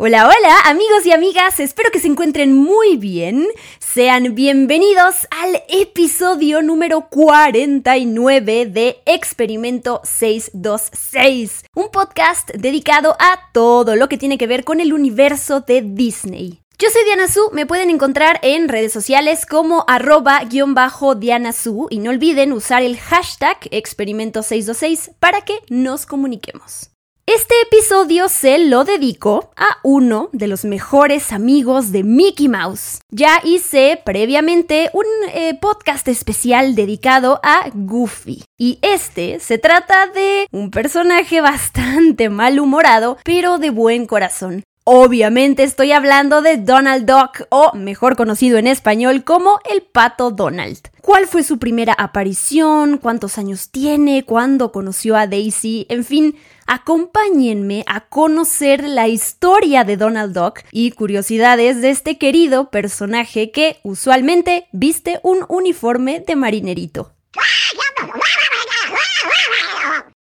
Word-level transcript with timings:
Hola, 0.00 0.28
hola 0.28 0.60
amigos 0.66 1.04
y 1.06 1.10
amigas, 1.10 1.58
espero 1.58 1.90
que 1.90 1.98
se 1.98 2.06
encuentren 2.06 2.52
muy 2.52 2.96
bien. 2.96 3.48
Sean 3.80 4.36
bienvenidos 4.36 5.26
al 5.28 5.60
episodio 5.68 6.62
número 6.62 7.08
49 7.08 8.66
de 8.66 9.02
Experimento 9.06 10.00
626, 10.04 11.64
un 11.74 11.90
podcast 11.90 12.48
dedicado 12.50 13.16
a 13.18 13.50
todo 13.52 13.96
lo 13.96 14.08
que 14.08 14.18
tiene 14.18 14.38
que 14.38 14.46
ver 14.46 14.62
con 14.62 14.78
el 14.78 14.92
universo 14.92 15.62
de 15.62 15.82
Disney. 15.82 16.60
Yo 16.78 16.90
soy 16.90 17.02
Diana 17.04 17.26
Su, 17.26 17.50
me 17.52 17.66
pueden 17.66 17.90
encontrar 17.90 18.38
en 18.44 18.68
redes 18.68 18.92
sociales 18.92 19.46
como 19.46 19.84
arroba 19.88 20.44
guion 20.44 20.74
bajo 20.74 21.16
Diana 21.16 21.52
Su 21.52 21.88
y 21.90 21.98
no 21.98 22.10
olviden 22.10 22.52
usar 22.52 22.84
el 22.84 23.00
hashtag 23.00 23.58
experimento626 23.72 25.14
para 25.18 25.40
que 25.40 25.58
nos 25.70 26.06
comuniquemos. 26.06 26.92
Este 27.30 27.54
episodio 27.60 28.30
se 28.30 28.56
lo 28.56 28.84
dedico 28.84 29.50
a 29.54 29.76
uno 29.82 30.30
de 30.32 30.46
los 30.46 30.64
mejores 30.64 31.30
amigos 31.30 31.92
de 31.92 32.02
Mickey 32.02 32.48
Mouse. 32.48 33.00
Ya 33.10 33.42
hice 33.44 34.00
previamente 34.02 34.88
un 34.94 35.04
eh, 35.34 35.52
podcast 35.60 36.08
especial 36.08 36.74
dedicado 36.74 37.38
a 37.42 37.68
Goofy. 37.74 38.44
Y 38.56 38.78
este 38.80 39.40
se 39.40 39.58
trata 39.58 40.06
de 40.06 40.46
un 40.52 40.70
personaje 40.70 41.40
bastante 41.42 42.30
malhumorado, 42.30 43.18
pero 43.24 43.58
de 43.58 43.68
buen 43.68 44.06
corazón. 44.06 44.64
Obviamente 44.90 45.64
estoy 45.64 45.92
hablando 45.92 46.40
de 46.40 46.56
Donald 46.56 47.04
Duck, 47.04 47.46
o 47.50 47.72
mejor 47.74 48.16
conocido 48.16 48.56
en 48.56 48.66
español 48.66 49.22
como 49.22 49.60
el 49.70 49.82
pato 49.82 50.30
Donald. 50.30 50.78
¿Cuál 51.02 51.26
fue 51.26 51.42
su 51.42 51.58
primera 51.58 51.92
aparición? 51.92 52.96
¿Cuántos 52.96 53.36
años 53.36 53.68
tiene? 53.68 54.24
¿Cuándo 54.24 54.72
conoció 54.72 55.14
a 55.18 55.26
Daisy? 55.26 55.84
En 55.90 56.06
fin, 56.06 56.36
acompáñenme 56.66 57.84
a 57.86 58.08
conocer 58.08 58.82
la 58.82 59.08
historia 59.08 59.84
de 59.84 59.98
Donald 59.98 60.32
Duck 60.32 60.60
y 60.72 60.92
curiosidades 60.92 61.82
de 61.82 61.90
este 61.90 62.16
querido 62.16 62.70
personaje 62.70 63.50
que 63.50 63.80
usualmente 63.82 64.68
viste 64.72 65.20
un 65.22 65.44
uniforme 65.50 66.24
de 66.26 66.34
marinerito. 66.34 67.12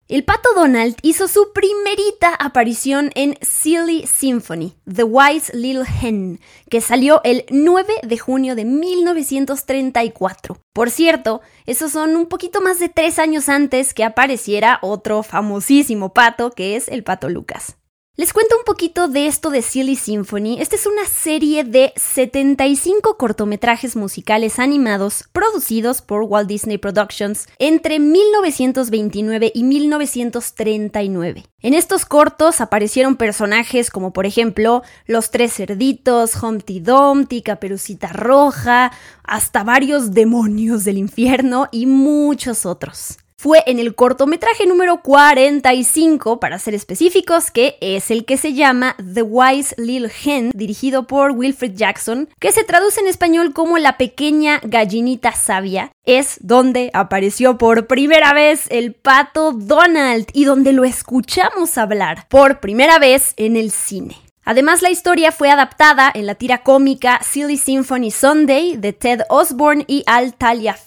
El 0.10 0.24
pato 0.24 0.50
Donald 0.56 0.96
hizo 1.04 1.28
su 1.28 1.54
primerita 1.54 2.34
aparición 2.34 3.12
en 3.14 3.38
Silly 3.44 4.08
Symphony, 4.08 4.74
The 4.92 5.04
Wise 5.04 5.56
Little 5.56 5.86
Hen, 6.02 6.40
que 6.68 6.82
salió 6.82 7.22
el 7.24 7.46
9 7.52 7.94
de 8.02 8.18
junio 8.18 8.56
de 8.56 8.66
1934. 8.66 10.58
Por 10.74 10.90
cierto, 10.90 11.42
esos 11.68 11.92
son 11.92 12.16
un 12.16 12.26
poquito 12.26 12.60
más 12.60 12.80
de 12.80 12.90
tres 12.90 13.20
años 13.20 13.50
antes 13.50 13.94
que 13.94 14.04
apareciera 14.04 14.80
otro 14.82 15.22
famosísimo 15.22 16.12
pato, 16.12 16.50
que 16.50 16.76
es 16.76 16.88
el 16.88 17.04
pato 17.04 17.30
Lucas. 17.30 17.79
Les 18.20 18.34
cuento 18.34 18.58
un 18.58 18.66
poquito 18.66 19.08
de 19.08 19.28
esto 19.28 19.50
de 19.50 19.62
Silly 19.62 19.96
Symphony. 19.96 20.60
Esta 20.60 20.76
es 20.76 20.86
una 20.86 21.06
serie 21.06 21.64
de 21.64 21.94
75 21.96 23.16
cortometrajes 23.16 23.96
musicales 23.96 24.60
animados 24.60 25.24
producidos 25.32 26.02
por 26.02 26.24
Walt 26.24 26.50
Disney 26.50 26.78
Productions 26.78 27.48
entre 27.60 27.98
1929 27.98 29.54
y 29.56 29.64
1939. 29.64 31.46
En 31.62 31.74
estos 31.74 32.06
cortos 32.06 32.60
aparecieron 32.60 33.16
personajes 33.16 33.90
como 33.90 34.12
por 34.12 34.26
ejemplo 34.26 34.84
Los 35.06 35.32
Tres 35.32 35.54
Cerditos, 35.54 36.36
Humpty 36.44 36.82
Dumpty, 36.82 37.42
Caperucita 37.42 38.10
Roja, 38.10 38.92
hasta 39.24 39.64
varios 39.64 40.12
demonios 40.12 40.84
del 40.84 40.98
infierno 40.98 41.70
y 41.72 41.86
muchos 41.86 42.66
otros 42.66 43.18
fue 43.40 43.64
en 43.68 43.80
el 43.80 43.96
cortometraje 43.96 44.68
número 44.68 45.02
45, 45.02 46.42
para 46.42 46.60
ser 46.60 46.76
específicos, 46.76 47.52
que 47.52 47.78
es 47.80 48.12
el 48.12 48.26
que 48.26 48.36
se 48.36 48.54
llama 48.54 48.98
The 49.14 49.22
Wise 49.22 49.76
Little 49.78 50.12
Hen, 50.26 50.52
dirigido 50.54 51.08
por 51.08 51.32
Wilfred 51.32 51.74
Jackson, 51.74 52.28
que 52.38 52.52
se 52.52 52.66
traduce 52.66 53.00
en 53.00 53.08
español 53.08 53.54
como 53.54 53.78
La 53.78 53.96
pequeña 53.96 54.60
gallinita 54.62 55.32
sabia. 55.32 55.94
Es 56.04 56.40
donde 56.42 56.92
apareció 56.94 57.58
por 57.58 57.88
primera 57.88 58.34
vez 58.34 58.66
el 58.72 58.94
pato 58.94 59.54
Donald 59.54 60.28
y 60.34 60.44
donde 60.44 60.74
lo 60.74 60.84
escuchamos 60.84 61.78
hablar 61.78 62.28
por 62.28 62.60
primera 62.60 63.00
vez 63.00 63.36
en 63.38 63.56
el 63.56 63.72
cine. 63.72 64.18
Además, 64.50 64.82
la 64.82 64.90
historia 64.90 65.32
fue 65.32 65.52
adaptada 65.52 66.12
en 66.12 66.26
la 66.26 66.34
tira 66.34 66.64
cómica 66.64 67.20
Silly 67.22 67.56
Symphony 67.56 68.10
Sunday 68.10 68.78
de 68.78 68.94
Ted 68.94 69.22
Osborne 69.30 69.86
y 69.86 70.04
Al 70.08 70.34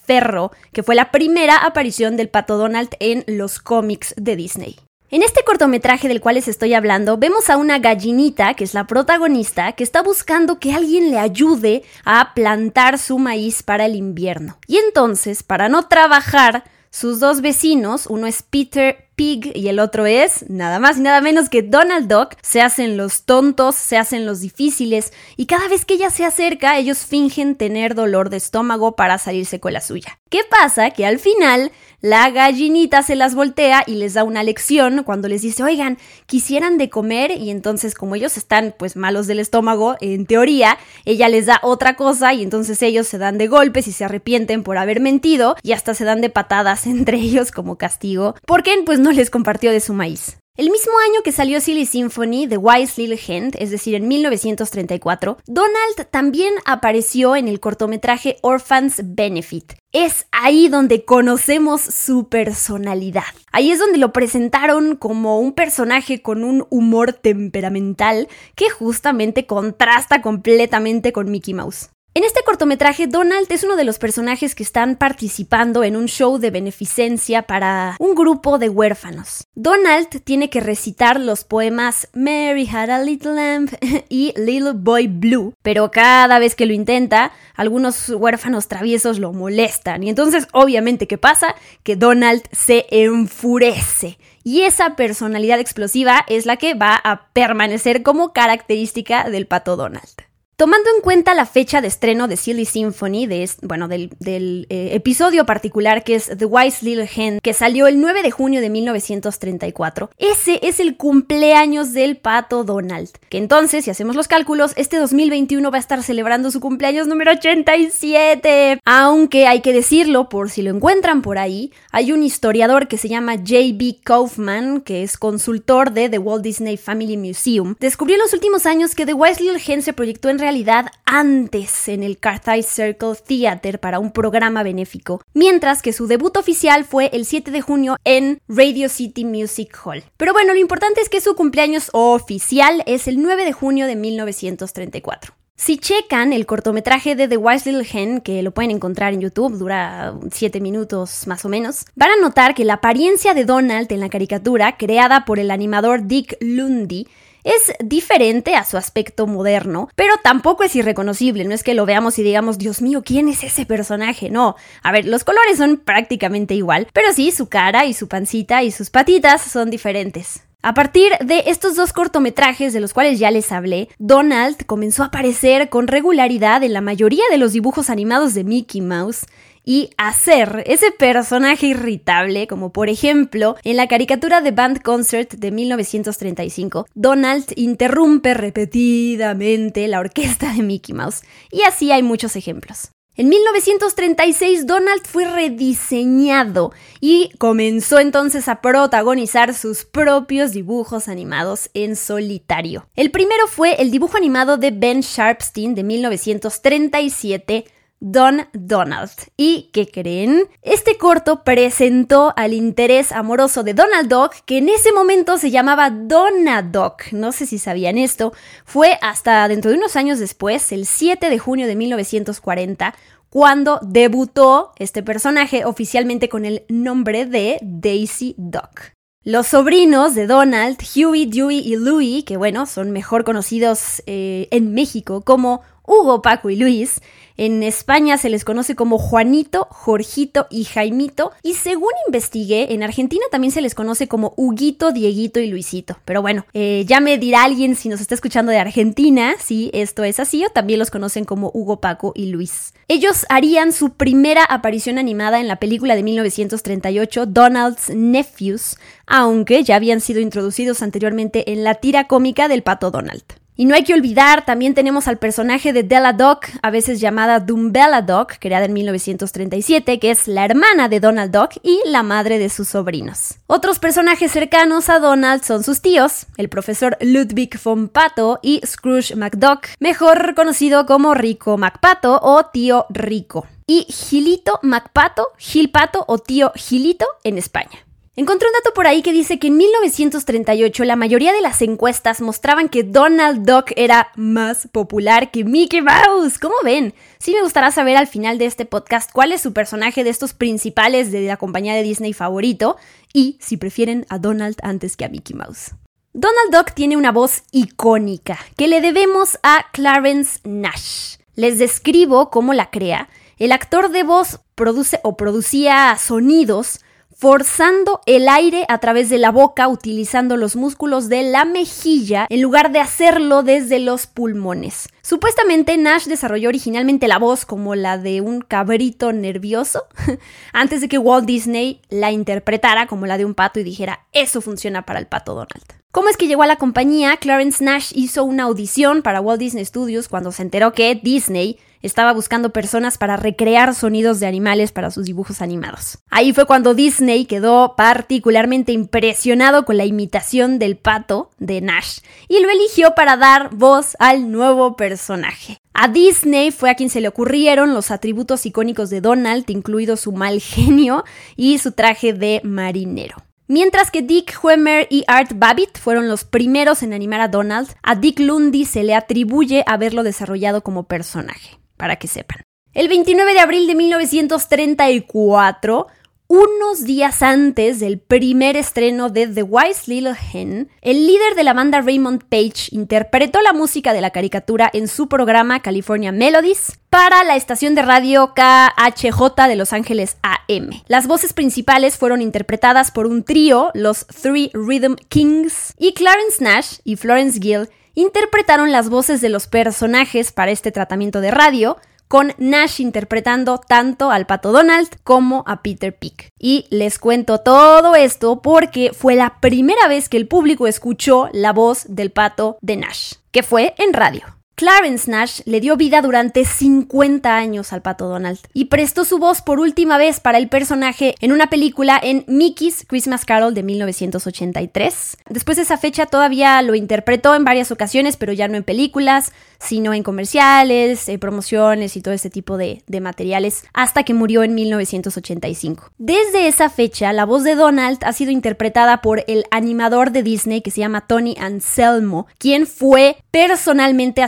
Ferro, 0.04 0.50
que 0.72 0.82
fue 0.82 0.96
la 0.96 1.12
primera 1.12 1.58
aparición 1.58 2.16
del 2.16 2.28
pato 2.28 2.56
Donald 2.56 2.88
en 2.98 3.22
los 3.28 3.60
cómics 3.60 4.16
de 4.16 4.34
Disney. 4.34 4.80
En 5.10 5.22
este 5.22 5.44
cortometraje 5.44 6.08
del 6.08 6.20
cual 6.20 6.34
les 6.34 6.48
estoy 6.48 6.74
hablando, 6.74 7.18
vemos 7.18 7.50
a 7.50 7.56
una 7.56 7.78
gallinita, 7.78 8.54
que 8.54 8.64
es 8.64 8.74
la 8.74 8.88
protagonista, 8.88 9.74
que 9.74 9.84
está 9.84 10.02
buscando 10.02 10.58
que 10.58 10.74
alguien 10.74 11.12
le 11.12 11.20
ayude 11.20 11.84
a 12.04 12.34
plantar 12.34 12.98
su 12.98 13.20
maíz 13.20 13.62
para 13.62 13.86
el 13.86 13.94
invierno. 13.94 14.58
Y 14.66 14.78
entonces, 14.78 15.44
para 15.44 15.68
no 15.68 15.86
trabajar, 15.86 16.64
sus 16.92 17.20
dos 17.20 17.40
vecinos, 17.40 18.06
uno 18.06 18.26
es 18.26 18.42
Peter 18.42 19.08
Pig 19.14 19.50
y 19.54 19.68
el 19.68 19.80
otro 19.80 20.04
es 20.04 20.48
nada 20.50 20.78
más 20.78 20.98
y 20.98 21.00
nada 21.00 21.22
menos 21.22 21.48
que 21.48 21.62
Donald 21.62 22.06
Duck, 22.06 22.36
se 22.42 22.60
hacen 22.60 22.98
los 22.98 23.24
tontos, 23.24 23.76
se 23.76 23.96
hacen 23.96 24.26
los 24.26 24.40
difíciles 24.40 25.10
y 25.38 25.46
cada 25.46 25.68
vez 25.68 25.86
que 25.86 25.94
ella 25.94 26.10
se 26.10 26.26
acerca 26.26 26.76
ellos 26.76 27.06
fingen 27.06 27.56
tener 27.56 27.94
dolor 27.94 28.28
de 28.28 28.36
estómago 28.36 28.94
para 28.94 29.16
salirse 29.16 29.58
con 29.58 29.72
la 29.72 29.80
suya. 29.80 30.18
¿Qué 30.28 30.40
pasa? 30.50 30.90
Que 30.90 31.06
al 31.06 31.18
final 31.18 31.72
la 32.02 32.30
gallinita 32.30 33.02
se 33.02 33.14
las 33.14 33.36
voltea 33.36 33.84
y 33.86 33.94
les 33.94 34.14
da 34.14 34.24
una 34.24 34.42
lección 34.42 35.04
cuando 35.04 35.28
les 35.28 35.42
dice, 35.42 35.62
oigan, 35.62 35.98
quisieran 36.26 36.76
de 36.76 36.90
comer 36.90 37.30
y 37.30 37.50
entonces 37.50 37.94
como 37.94 38.16
ellos 38.16 38.36
están 38.36 38.74
pues 38.76 38.96
malos 38.96 39.28
del 39.28 39.38
estómago, 39.38 39.94
en 40.00 40.26
teoría, 40.26 40.78
ella 41.04 41.28
les 41.28 41.46
da 41.46 41.60
otra 41.62 41.94
cosa 41.94 42.34
y 42.34 42.42
entonces 42.42 42.82
ellos 42.82 43.06
se 43.06 43.18
dan 43.18 43.38
de 43.38 43.46
golpes 43.46 43.86
y 43.86 43.92
se 43.92 44.04
arrepienten 44.04 44.64
por 44.64 44.78
haber 44.78 45.00
mentido 45.00 45.54
y 45.62 45.72
hasta 45.72 45.94
se 45.94 46.04
dan 46.04 46.20
de 46.20 46.28
patadas 46.28 46.86
entre 46.88 47.18
ellos 47.18 47.52
como 47.52 47.78
castigo, 47.78 48.34
porque 48.46 48.74
pues 48.84 48.98
no 48.98 49.12
les 49.12 49.30
compartió 49.30 49.70
de 49.70 49.80
su 49.80 49.92
maíz. 49.94 50.41
El 50.54 50.68
mismo 50.68 50.92
año 51.08 51.22
que 51.24 51.32
salió 51.32 51.62
Silly 51.62 51.86
Symphony, 51.86 52.46
The 52.46 52.58
Wise 52.58 53.00
Little 53.00 53.18
Hen, 53.26 53.52
es 53.58 53.70
decir, 53.70 53.94
en 53.94 54.06
1934, 54.06 55.38
Donald 55.46 56.06
también 56.10 56.52
apareció 56.66 57.36
en 57.36 57.48
el 57.48 57.58
cortometraje 57.58 58.36
Orphans 58.42 59.00
Benefit. 59.02 59.72
Es 59.92 60.26
ahí 60.30 60.68
donde 60.68 61.06
conocemos 61.06 61.80
su 61.80 62.28
personalidad. 62.28 63.22
Ahí 63.50 63.70
es 63.70 63.78
donde 63.78 63.96
lo 63.96 64.12
presentaron 64.12 64.96
como 64.96 65.40
un 65.40 65.54
personaje 65.54 66.20
con 66.20 66.44
un 66.44 66.66
humor 66.68 67.14
temperamental 67.14 68.28
que 68.54 68.68
justamente 68.68 69.46
contrasta 69.46 70.20
completamente 70.20 71.14
con 71.14 71.30
Mickey 71.30 71.54
Mouse. 71.54 71.88
En 72.14 72.24
este 72.24 72.42
cortometraje, 72.44 73.06
Donald 73.06 73.50
es 73.50 73.64
uno 73.64 73.74
de 73.74 73.84
los 73.84 73.98
personajes 73.98 74.54
que 74.54 74.62
están 74.62 74.96
participando 74.96 75.82
en 75.82 75.96
un 75.96 76.08
show 76.08 76.36
de 76.36 76.50
beneficencia 76.50 77.44
para 77.44 77.96
un 77.98 78.14
grupo 78.14 78.58
de 78.58 78.68
huérfanos. 78.68 79.46
Donald 79.54 80.22
tiene 80.22 80.50
que 80.50 80.60
recitar 80.60 81.18
los 81.18 81.44
poemas 81.44 82.08
Mary 82.12 82.68
had 82.70 82.90
a 82.90 83.02
little 83.02 83.32
lamb 83.32 83.70
y 84.10 84.34
Little 84.36 84.72
Boy 84.74 85.06
Blue, 85.06 85.54
pero 85.62 85.90
cada 85.90 86.38
vez 86.38 86.54
que 86.54 86.66
lo 86.66 86.74
intenta, 86.74 87.32
algunos 87.54 88.10
huérfanos 88.10 88.68
traviesos 88.68 89.18
lo 89.18 89.32
molestan. 89.32 90.02
Y 90.02 90.10
entonces, 90.10 90.48
obviamente, 90.52 91.06
¿qué 91.06 91.16
pasa? 91.16 91.54
Que 91.82 91.96
Donald 91.96 92.42
se 92.52 92.84
enfurece. 92.90 94.18
Y 94.44 94.62
esa 94.62 94.96
personalidad 94.96 95.60
explosiva 95.60 96.26
es 96.28 96.44
la 96.44 96.58
que 96.58 96.74
va 96.74 96.94
a 96.94 97.28
permanecer 97.32 98.02
como 98.02 98.34
característica 98.34 99.30
del 99.30 99.46
pato 99.46 99.76
Donald. 99.76 100.31
Tomando 100.56 100.90
en 100.94 101.02
cuenta 101.02 101.34
la 101.34 101.46
fecha 101.46 101.80
de 101.80 101.88
estreno 101.88 102.28
de 102.28 102.36
Silly 102.36 102.66
Symphony, 102.66 103.26
bueno, 103.62 103.88
del, 103.88 104.66
eh, 104.68 104.90
episodio 104.92 105.46
particular 105.46 106.04
que 106.04 106.14
es 106.14 106.30
The 106.36 106.44
Wise 106.44 106.84
Little 106.84 107.08
Hen, 107.14 107.40
que 107.42 107.54
salió 107.54 107.86
el 107.86 108.00
9 108.00 108.22
de 108.22 108.30
junio 108.30 108.60
de 108.60 108.68
1934, 108.68 110.10
ese 110.18 110.60
es 110.62 110.78
el 110.78 110.96
cumpleaños 110.96 111.92
del 111.94 112.16
pato 112.16 112.64
Donald. 112.64 113.08
Que 113.30 113.38
entonces, 113.38 113.84
si 113.84 113.90
hacemos 113.90 114.14
los 114.14 114.28
cálculos, 114.28 114.72
este 114.76 114.98
2021 114.98 115.70
va 115.70 115.78
a 115.78 115.80
estar 115.80 116.02
celebrando 116.02 116.50
su 116.50 116.60
cumpleaños 116.60 117.06
número 117.06 117.32
87. 117.32 118.80
Aunque 118.84 119.46
hay 119.46 119.62
que 119.62 119.72
decirlo, 119.72 120.28
por 120.28 120.50
si 120.50 120.62
lo 120.62 120.70
encuentran 120.70 121.22
por 121.22 121.38
ahí, 121.38 121.72
hay 121.90 122.12
un 122.12 122.22
historiador 122.22 122.88
que 122.88 122.98
se 122.98 123.08
llama 123.08 123.36
J.B. 123.36 124.00
Kaufman, 124.04 124.82
que 124.82 125.02
es 125.02 125.16
consultor 125.16 125.92
de 125.92 126.10
The 126.10 126.18
Walt 126.18 126.44
Disney 126.44 126.76
Family 126.76 127.16
Museum, 127.16 127.74
descubrió 127.80 128.16
en 128.16 128.22
los 128.22 128.34
últimos 128.34 128.66
años 128.66 128.94
que 128.94 129.06
The 129.06 129.14
Wise 129.14 129.42
Little 129.42 129.62
Hen 129.66 129.82
se 129.82 129.94
proyectó 129.94 130.28
en 130.28 130.41
realidad 130.42 130.86
antes 131.06 131.88
en 131.88 132.02
el 132.02 132.18
Carthay 132.18 132.64
Circle 132.64 133.14
Theater 133.26 133.78
para 133.78 134.00
un 134.00 134.10
programa 134.10 134.62
benéfico, 134.62 135.22
mientras 135.32 135.82
que 135.82 135.92
su 135.92 136.08
debut 136.08 136.36
oficial 136.36 136.84
fue 136.84 137.10
el 137.12 137.24
7 137.24 137.52
de 137.52 137.60
junio 137.60 137.96
en 138.04 138.40
Radio 138.48 138.88
City 138.88 139.24
Music 139.24 139.78
Hall. 139.84 140.02
Pero 140.16 140.32
bueno, 140.32 140.52
lo 140.52 140.58
importante 140.58 141.00
es 141.00 141.08
que 141.08 141.20
su 141.20 141.36
cumpleaños 141.36 141.90
oficial 141.92 142.82
es 142.86 143.06
el 143.06 143.22
9 143.22 143.44
de 143.44 143.52
junio 143.52 143.86
de 143.86 143.94
1934. 143.94 145.32
Si 145.54 145.78
checan 145.78 146.32
el 146.32 146.44
cortometraje 146.44 147.14
de 147.14 147.28
The 147.28 147.36
Wise 147.36 147.70
Little 147.70 147.86
Hen, 147.88 148.20
que 148.20 148.42
lo 148.42 148.50
pueden 148.50 148.72
encontrar 148.72 149.12
en 149.14 149.20
YouTube, 149.20 149.58
dura 149.58 150.12
7 150.28 150.60
minutos 150.60 151.28
más 151.28 151.44
o 151.44 151.48
menos, 151.48 151.84
van 151.94 152.10
a 152.10 152.20
notar 152.20 152.56
que 152.56 152.64
la 152.64 152.74
apariencia 152.74 153.32
de 153.32 153.44
Donald 153.44 153.92
en 153.92 154.00
la 154.00 154.08
caricatura, 154.08 154.76
creada 154.76 155.24
por 155.24 155.38
el 155.38 155.52
animador 155.52 156.08
Dick 156.08 156.36
Lundy, 156.40 157.06
es 157.44 157.72
diferente 157.80 158.54
a 158.54 158.64
su 158.64 158.76
aspecto 158.76 159.26
moderno, 159.26 159.88
pero 159.94 160.14
tampoco 160.22 160.64
es 160.64 160.74
irreconocible, 160.76 161.44
no 161.44 161.54
es 161.54 161.62
que 161.62 161.74
lo 161.74 161.86
veamos 161.86 162.18
y 162.18 162.22
digamos, 162.22 162.58
Dios 162.58 162.82
mío, 162.82 163.02
¿quién 163.04 163.28
es 163.28 163.44
ese 163.44 163.66
personaje? 163.66 164.30
No, 164.30 164.56
a 164.82 164.92
ver, 164.92 165.06
los 165.06 165.24
colores 165.24 165.58
son 165.58 165.78
prácticamente 165.78 166.54
igual, 166.54 166.88
pero 166.92 167.12
sí, 167.12 167.30
su 167.30 167.48
cara 167.48 167.86
y 167.86 167.94
su 167.94 168.08
pancita 168.08 168.62
y 168.62 168.70
sus 168.70 168.90
patitas 168.90 169.42
son 169.42 169.70
diferentes. 169.70 170.42
A 170.64 170.74
partir 170.74 171.10
de 171.18 171.42
estos 171.46 171.74
dos 171.74 171.92
cortometrajes 171.92 172.72
de 172.72 172.78
los 172.78 172.94
cuales 172.94 173.18
ya 173.18 173.32
les 173.32 173.50
hablé, 173.50 173.88
Donald 173.98 174.64
comenzó 174.64 175.02
a 175.02 175.06
aparecer 175.06 175.68
con 175.70 175.88
regularidad 175.88 176.62
en 176.62 176.72
la 176.72 176.80
mayoría 176.80 177.24
de 177.32 177.36
los 177.36 177.52
dibujos 177.52 177.90
animados 177.90 178.32
de 178.34 178.44
Mickey 178.44 178.80
Mouse 178.80 179.26
y 179.64 179.90
hacer 179.96 180.64
ese 180.66 180.90
personaje 180.90 181.66
irritable, 181.68 182.46
como 182.46 182.72
por 182.72 182.88
ejemplo 182.88 183.56
en 183.64 183.76
la 183.76 183.88
caricatura 183.88 184.40
de 184.40 184.50
Band 184.50 184.82
Concert 184.82 185.34
de 185.34 185.50
1935, 185.50 186.86
Donald 186.94 187.46
interrumpe 187.56 188.34
repetidamente 188.34 189.86
la 189.88 190.00
orquesta 190.00 190.52
de 190.52 190.62
Mickey 190.62 190.94
Mouse, 190.94 191.22
y 191.50 191.62
así 191.62 191.92
hay 191.92 192.02
muchos 192.02 192.36
ejemplos. 192.36 192.90
En 193.14 193.28
1936 193.28 194.66
Donald 194.66 195.02
fue 195.06 195.26
rediseñado 195.26 196.72
y 196.98 197.30
comenzó 197.36 197.98
entonces 197.98 198.48
a 198.48 198.62
protagonizar 198.62 199.52
sus 199.52 199.84
propios 199.84 200.52
dibujos 200.52 201.08
animados 201.08 201.68
en 201.74 201.94
solitario. 201.94 202.88
El 202.96 203.10
primero 203.10 203.46
fue 203.48 203.74
el 203.82 203.90
dibujo 203.90 204.16
animado 204.16 204.56
de 204.56 204.70
Ben 204.70 205.02
Sharpstein 205.02 205.74
de 205.74 205.82
1937 205.82 207.66
Don 208.04 208.48
Donald. 208.52 209.12
¿Y 209.36 209.70
qué 209.72 209.86
creen? 209.86 210.48
Este 210.62 210.98
corto 210.98 211.44
presentó 211.44 212.34
al 212.36 212.52
interés 212.52 213.12
amoroso 213.12 213.62
de 213.62 213.74
Donald 213.74 214.08
Duck, 214.08 214.32
que 214.44 214.58
en 214.58 214.68
ese 214.68 214.92
momento 214.92 215.38
se 215.38 215.52
llamaba 215.52 215.90
Donadoc. 215.90 217.12
No 217.12 217.30
sé 217.30 217.46
si 217.46 217.60
sabían 217.60 217.98
esto. 217.98 218.32
Fue 218.64 218.98
hasta 219.02 219.46
dentro 219.46 219.70
de 219.70 219.76
unos 219.76 219.94
años 219.94 220.18
después, 220.18 220.72
el 220.72 220.86
7 220.86 221.30
de 221.30 221.38
junio 221.38 221.68
de 221.68 221.76
1940, 221.76 222.92
cuando 223.30 223.78
debutó 223.82 224.72
este 224.78 225.04
personaje 225.04 225.64
oficialmente 225.64 226.28
con 226.28 226.44
el 226.44 226.64
nombre 226.68 227.24
de 227.24 227.60
Daisy 227.62 228.34
Duck. 228.36 228.94
Los 229.22 229.46
sobrinos 229.46 230.16
de 230.16 230.26
Donald, 230.26 230.76
Huey, 230.96 231.26
Dewey 231.26 231.60
y 231.60 231.76
Louie, 231.76 232.24
que 232.24 232.36
bueno, 232.36 232.66
son 232.66 232.90
mejor 232.90 233.22
conocidos 233.22 234.02
eh, 234.06 234.48
en 234.50 234.74
México 234.74 235.22
como 235.22 235.62
Hugo, 235.86 236.22
Paco 236.22 236.50
y 236.50 236.56
Luis. 236.56 237.00
En 237.36 237.62
España 237.62 238.18
se 238.18 238.28
les 238.28 238.44
conoce 238.44 238.76
como 238.76 238.98
Juanito, 238.98 239.66
Jorgito 239.70 240.46
y 240.50 240.64
Jaimito. 240.64 241.32
Y 241.42 241.54
según 241.54 241.90
investigué, 242.06 242.74
en 242.74 242.82
Argentina 242.82 243.24
también 243.30 243.52
se 243.52 243.62
les 243.62 243.74
conoce 243.74 244.06
como 244.06 244.34
Huguito, 244.36 244.92
Dieguito 244.92 245.40
y 245.40 245.46
Luisito. 245.46 245.98
Pero 246.04 246.22
bueno, 246.22 246.46
eh, 246.52 246.84
ya 246.86 247.00
me 247.00 247.18
dirá 247.18 247.44
alguien 247.44 247.74
si 247.74 247.88
nos 247.88 248.00
está 248.00 248.14
escuchando 248.14 248.52
de 248.52 248.58
Argentina 248.58 249.34
si 249.38 249.70
esto 249.72 250.04
es 250.04 250.20
así 250.20 250.44
o 250.44 250.50
también 250.50 250.78
los 250.78 250.90
conocen 250.90 251.24
como 251.24 251.50
Hugo, 251.54 251.80
Paco 251.80 252.12
y 252.14 252.26
Luis. 252.26 252.74
Ellos 252.88 253.26
harían 253.28 253.72
su 253.72 253.94
primera 253.94 254.44
aparición 254.44 254.98
animada 254.98 255.40
en 255.40 255.48
la 255.48 255.56
película 255.56 255.96
de 255.96 256.02
1938 256.02 257.26
Donald's 257.26 257.90
Nephews, 257.94 258.76
aunque 259.06 259.64
ya 259.64 259.76
habían 259.76 260.00
sido 260.00 260.20
introducidos 260.20 260.82
anteriormente 260.82 261.52
en 261.52 261.64
la 261.64 261.76
tira 261.76 262.06
cómica 262.06 262.48
del 262.48 262.62
pato 262.62 262.90
Donald. 262.90 263.41
Y 263.54 263.66
no 263.66 263.74
hay 263.74 263.84
que 263.84 263.92
olvidar, 263.92 264.46
también 264.46 264.72
tenemos 264.72 265.08
al 265.08 265.18
personaje 265.18 265.74
de 265.74 265.82
Della 265.82 266.14
Doc, 266.14 266.46
a 266.62 266.70
veces 266.70 267.00
llamada 267.00 267.38
Dumbella 267.38 268.00
Doc, 268.00 268.34
creada 268.40 268.64
en 268.64 268.72
1937, 268.72 269.98
que 270.00 270.10
es 270.10 270.26
la 270.26 270.46
hermana 270.46 270.88
de 270.88 271.00
Donald 271.00 271.30
Duck 271.30 271.60
y 271.62 271.80
la 271.86 272.02
madre 272.02 272.38
de 272.38 272.48
sus 272.48 272.68
sobrinos. 272.68 273.34
Otros 273.46 273.78
personajes 273.78 274.32
cercanos 274.32 274.88
a 274.88 275.00
Donald 275.00 275.42
son 275.42 275.64
sus 275.64 275.82
tíos, 275.82 276.26
el 276.38 276.48
profesor 276.48 276.96
Ludwig 277.00 277.60
von 277.62 277.88
Pato 277.88 278.40
y 278.42 278.62
Scrooge 278.64 279.16
McDuck, 279.16 279.66
mejor 279.80 280.34
conocido 280.34 280.86
como 280.86 281.12
Rico 281.12 281.58
McPato 281.58 282.20
o 282.22 282.46
tío 282.46 282.86
Rico, 282.88 283.46
y 283.66 283.82
Gilito 283.84 284.60
McPato, 284.62 285.28
Gil 285.36 285.70
Pato 285.70 286.04
o 286.08 286.16
tío 286.18 286.52
Gilito 286.56 287.06
en 287.22 287.36
España. 287.36 287.84
Encontré 288.14 288.46
un 288.46 288.52
dato 288.52 288.74
por 288.74 288.86
ahí 288.86 289.00
que 289.00 289.10
dice 289.10 289.38
que 289.38 289.46
en 289.46 289.56
1938 289.56 290.84
la 290.84 290.96
mayoría 290.96 291.32
de 291.32 291.40
las 291.40 291.62
encuestas 291.62 292.20
mostraban 292.20 292.68
que 292.68 292.82
Donald 292.82 293.46
Duck 293.46 293.72
era 293.74 294.12
más 294.16 294.68
popular 294.70 295.30
que 295.30 295.44
Mickey 295.44 295.80
Mouse. 295.80 296.38
¿Cómo 296.38 296.54
ven? 296.62 296.92
Sí 297.18 297.32
me 297.32 297.40
gustará 297.40 297.70
saber 297.70 297.96
al 297.96 298.06
final 298.06 298.36
de 298.36 298.44
este 298.44 298.66
podcast 298.66 299.10
cuál 299.10 299.32
es 299.32 299.40
su 299.40 299.54
personaje 299.54 300.04
de 300.04 300.10
estos 300.10 300.34
principales 300.34 301.10
de 301.10 301.22
la 301.22 301.38
compañía 301.38 301.72
de 301.72 301.82
Disney 301.82 302.12
favorito 302.12 302.76
y 303.14 303.38
si 303.40 303.56
prefieren 303.56 304.04
a 304.10 304.18
Donald 304.18 304.58
antes 304.62 304.98
que 304.98 305.06
a 305.06 305.08
Mickey 305.08 305.34
Mouse. 305.34 305.70
Donald 306.12 306.52
Duck 306.52 306.74
tiene 306.74 306.98
una 306.98 307.12
voz 307.12 307.44
icónica 307.50 308.38
que 308.58 308.68
le 308.68 308.82
debemos 308.82 309.38
a 309.42 309.64
Clarence 309.72 310.38
Nash. 310.44 311.16
Les 311.34 311.58
describo 311.58 312.28
cómo 312.28 312.52
la 312.52 312.68
crea. 312.68 313.08
El 313.38 313.52
actor 313.52 313.88
de 313.88 314.02
voz 314.02 314.40
produce 314.54 315.00
o 315.02 315.16
producía 315.16 315.96
sonidos 315.96 316.80
forzando 317.16 318.00
el 318.06 318.28
aire 318.28 318.64
a 318.68 318.78
través 318.78 319.08
de 319.10 319.18
la 319.18 319.30
boca 319.30 319.68
utilizando 319.68 320.36
los 320.36 320.56
músculos 320.56 321.08
de 321.08 321.22
la 321.22 321.44
mejilla 321.44 322.26
en 322.28 322.42
lugar 322.42 322.72
de 322.72 322.80
hacerlo 322.80 323.42
desde 323.42 323.78
los 323.78 324.06
pulmones. 324.06 324.88
Supuestamente 325.02 325.76
Nash 325.76 326.06
desarrolló 326.06 326.48
originalmente 326.48 327.08
la 327.08 327.18
voz 327.18 327.44
como 327.44 327.74
la 327.74 327.98
de 327.98 328.20
un 328.20 328.40
cabrito 328.40 329.12
nervioso 329.12 329.84
antes 330.52 330.80
de 330.80 330.88
que 330.88 330.98
Walt 330.98 331.26
Disney 331.26 331.80
la 331.90 332.12
interpretara 332.12 332.86
como 332.86 333.06
la 333.06 333.18
de 333.18 333.24
un 333.24 333.34
pato 333.34 333.60
y 333.60 333.64
dijera 333.64 334.06
eso 334.12 334.40
funciona 334.40 334.86
para 334.86 334.98
el 334.98 335.06
pato 335.06 335.34
Donald. 335.34 335.64
¿Cómo 335.92 336.08
es 336.08 336.16
que 336.16 336.26
llegó 336.26 336.42
a 336.42 336.46
la 336.46 336.56
compañía? 336.56 337.18
Clarence 337.18 337.62
Nash 337.62 337.92
hizo 337.94 338.24
una 338.24 338.44
audición 338.44 339.02
para 339.02 339.20
Walt 339.20 339.38
Disney 339.38 339.64
Studios 339.66 340.08
cuando 340.08 340.32
se 340.32 340.40
enteró 340.40 340.72
que 340.72 340.94
Disney 340.94 341.58
estaba 341.82 342.12
buscando 342.12 342.50
personas 342.50 342.96
para 342.96 343.16
recrear 343.16 343.74
sonidos 343.74 344.20
de 344.20 344.26
animales 344.26 344.72
para 344.72 344.90
sus 344.90 345.04
dibujos 345.04 345.42
animados. 345.42 345.98
Ahí 346.10 346.32
fue 346.32 346.46
cuando 346.46 346.74
Disney 346.74 347.26
quedó 347.26 347.74
particularmente 347.76 348.72
impresionado 348.72 349.64
con 349.64 349.76
la 349.76 349.84
imitación 349.84 350.58
del 350.58 350.76
pato 350.76 351.30
de 351.38 351.60
Nash 351.60 351.98
y 352.28 352.40
lo 352.40 352.48
eligió 352.50 352.94
para 352.94 353.16
dar 353.16 353.54
voz 353.54 353.96
al 353.98 354.30
nuevo 354.30 354.76
personaje. 354.76 355.58
A 355.74 355.88
Disney 355.88 356.50
fue 356.50 356.70
a 356.70 356.74
quien 356.74 356.90
se 356.90 357.00
le 357.00 357.08
ocurrieron 357.08 357.74
los 357.74 357.90
atributos 357.90 358.46
icónicos 358.46 358.90
de 358.90 359.00
Donald, 359.00 359.48
incluido 359.48 359.96
su 359.96 360.12
mal 360.12 360.40
genio 360.40 361.04
y 361.36 361.58
su 361.58 361.72
traje 361.72 362.12
de 362.12 362.40
marinero. 362.44 363.16
Mientras 363.48 363.90
que 363.90 364.02
Dick 364.02 364.38
Huemer 364.42 364.86
y 364.88 365.04
Art 365.08 365.32
Babbitt 365.34 365.78
fueron 365.78 366.08
los 366.08 366.24
primeros 366.24 366.82
en 366.82 366.94
animar 366.94 367.20
a 367.20 367.28
Donald, 367.28 367.68
a 367.82 367.96
Dick 367.96 368.20
Lundy 368.20 368.64
se 368.64 368.82
le 368.82 368.94
atribuye 368.94 369.64
haberlo 369.66 370.04
desarrollado 370.04 370.62
como 370.62 370.84
personaje 370.84 371.61
para 371.82 371.96
que 371.96 372.06
sepan. 372.06 372.42
El 372.74 372.86
29 372.86 373.34
de 373.34 373.40
abril 373.40 373.66
de 373.66 373.74
1934, 373.74 375.88
unos 376.28 376.84
días 376.84 377.24
antes 377.24 377.80
del 377.80 377.98
primer 377.98 378.56
estreno 378.56 379.08
de 379.08 379.26
The 379.26 379.42
Wise 379.42 379.92
Little 379.92 380.14
Hen, 380.32 380.70
el 380.80 381.08
líder 381.08 381.34
de 381.34 381.42
la 381.42 381.54
banda 381.54 381.80
Raymond 381.80 382.22
Page 382.28 382.68
interpretó 382.70 383.42
la 383.42 383.52
música 383.52 383.92
de 383.92 384.00
la 384.00 384.10
caricatura 384.10 384.70
en 384.72 384.86
su 384.86 385.08
programa 385.08 385.58
California 385.58 386.12
Melodies 386.12 386.78
para 386.88 387.24
la 387.24 387.34
estación 387.34 387.74
de 387.74 387.82
radio 387.82 388.32
KHJ 388.32 389.48
de 389.48 389.56
Los 389.56 389.72
Ángeles 389.72 390.18
AM. 390.22 390.70
Las 390.86 391.08
voces 391.08 391.32
principales 391.32 391.98
fueron 391.98 392.22
interpretadas 392.22 392.92
por 392.92 393.08
un 393.08 393.24
trío, 393.24 393.72
los 393.74 394.06
Three 394.06 394.52
Rhythm 394.54 394.94
Kings, 395.08 395.74
y 395.78 395.94
Clarence 395.94 396.44
Nash 396.44 396.76
y 396.84 396.94
Florence 396.94 397.40
Gill 397.40 397.68
interpretaron 397.94 398.72
las 398.72 398.88
voces 398.88 399.20
de 399.20 399.28
los 399.28 399.46
personajes 399.46 400.32
para 400.32 400.50
este 400.50 400.72
tratamiento 400.72 401.20
de 401.20 401.30
radio, 401.30 401.78
con 402.08 402.34
Nash 402.36 402.80
interpretando 402.80 403.56
tanto 403.56 404.10
al 404.10 404.26
pato 404.26 404.52
Donald 404.52 404.88
como 405.02 405.44
a 405.46 405.62
Peter 405.62 405.96
Pig. 405.96 406.28
Y 406.38 406.66
les 406.68 406.98
cuento 406.98 407.38
todo 407.38 407.94
esto 407.94 408.42
porque 408.42 408.90
fue 408.92 409.14
la 409.14 409.40
primera 409.40 409.88
vez 409.88 410.10
que 410.10 410.18
el 410.18 410.28
público 410.28 410.66
escuchó 410.66 411.30
la 411.32 411.54
voz 411.54 411.86
del 411.88 412.10
pato 412.10 412.58
de 412.60 412.76
Nash, 412.76 413.14
que 413.30 413.42
fue 413.42 413.74
en 413.78 413.94
radio. 413.94 414.41
Clarence 414.62 415.10
Nash 415.10 415.40
le 415.44 415.58
dio 415.58 415.76
vida 415.76 416.02
durante 416.02 416.44
50 416.44 417.34
años 417.36 417.72
al 417.72 417.82
pato 417.82 418.06
Donald 418.06 418.38
y 418.54 418.66
prestó 418.66 419.04
su 419.04 419.18
voz 419.18 419.42
por 419.42 419.58
última 419.58 419.98
vez 419.98 420.20
para 420.20 420.38
el 420.38 420.48
personaje 420.48 421.16
en 421.18 421.32
una 421.32 421.50
película 421.50 421.98
en 422.00 422.24
Mickey's 422.28 422.84
Christmas 422.86 423.24
Carol 423.24 423.54
de 423.54 423.64
1983. 423.64 425.16
Después 425.28 425.56
de 425.56 425.64
esa 425.64 425.78
fecha 425.78 426.06
todavía 426.06 426.62
lo 426.62 426.76
interpretó 426.76 427.34
en 427.34 427.42
varias 427.44 427.72
ocasiones, 427.72 428.16
pero 428.16 428.32
ya 428.32 428.46
no 428.46 428.56
en 428.56 428.62
películas, 428.62 429.32
sino 429.58 429.94
en 429.94 430.04
comerciales, 430.04 431.08
eh, 431.08 431.18
promociones 431.18 431.96
y 431.96 432.00
todo 432.00 432.14
ese 432.14 432.30
tipo 432.30 432.56
de, 432.56 432.84
de 432.86 433.00
materiales, 433.00 433.64
hasta 433.72 434.04
que 434.04 434.14
murió 434.14 434.44
en 434.44 434.54
1985. 434.54 435.90
Desde 435.98 436.46
esa 436.46 436.70
fecha, 436.70 437.12
la 437.12 437.24
voz 437.24 437.42
de 437.42 437.56
Donald 437.56 437.98
ha 438.04 438.12
sido 438.12 438.30
interpretada 438.30 439.02
por 439.02 439.24
el 439.26 439.44
animador 439.50 440.12
de 440.12 440.22
Disney 440.22 440.62
que 440.62 440.70
se 440.70 440.80
llama 440.80 441.06
Tony 441.08 441.34
Anselmo, 441.40 442.28
quien 442.38 442.68
fue 442.68 443.16
personalmente 443.32 444.22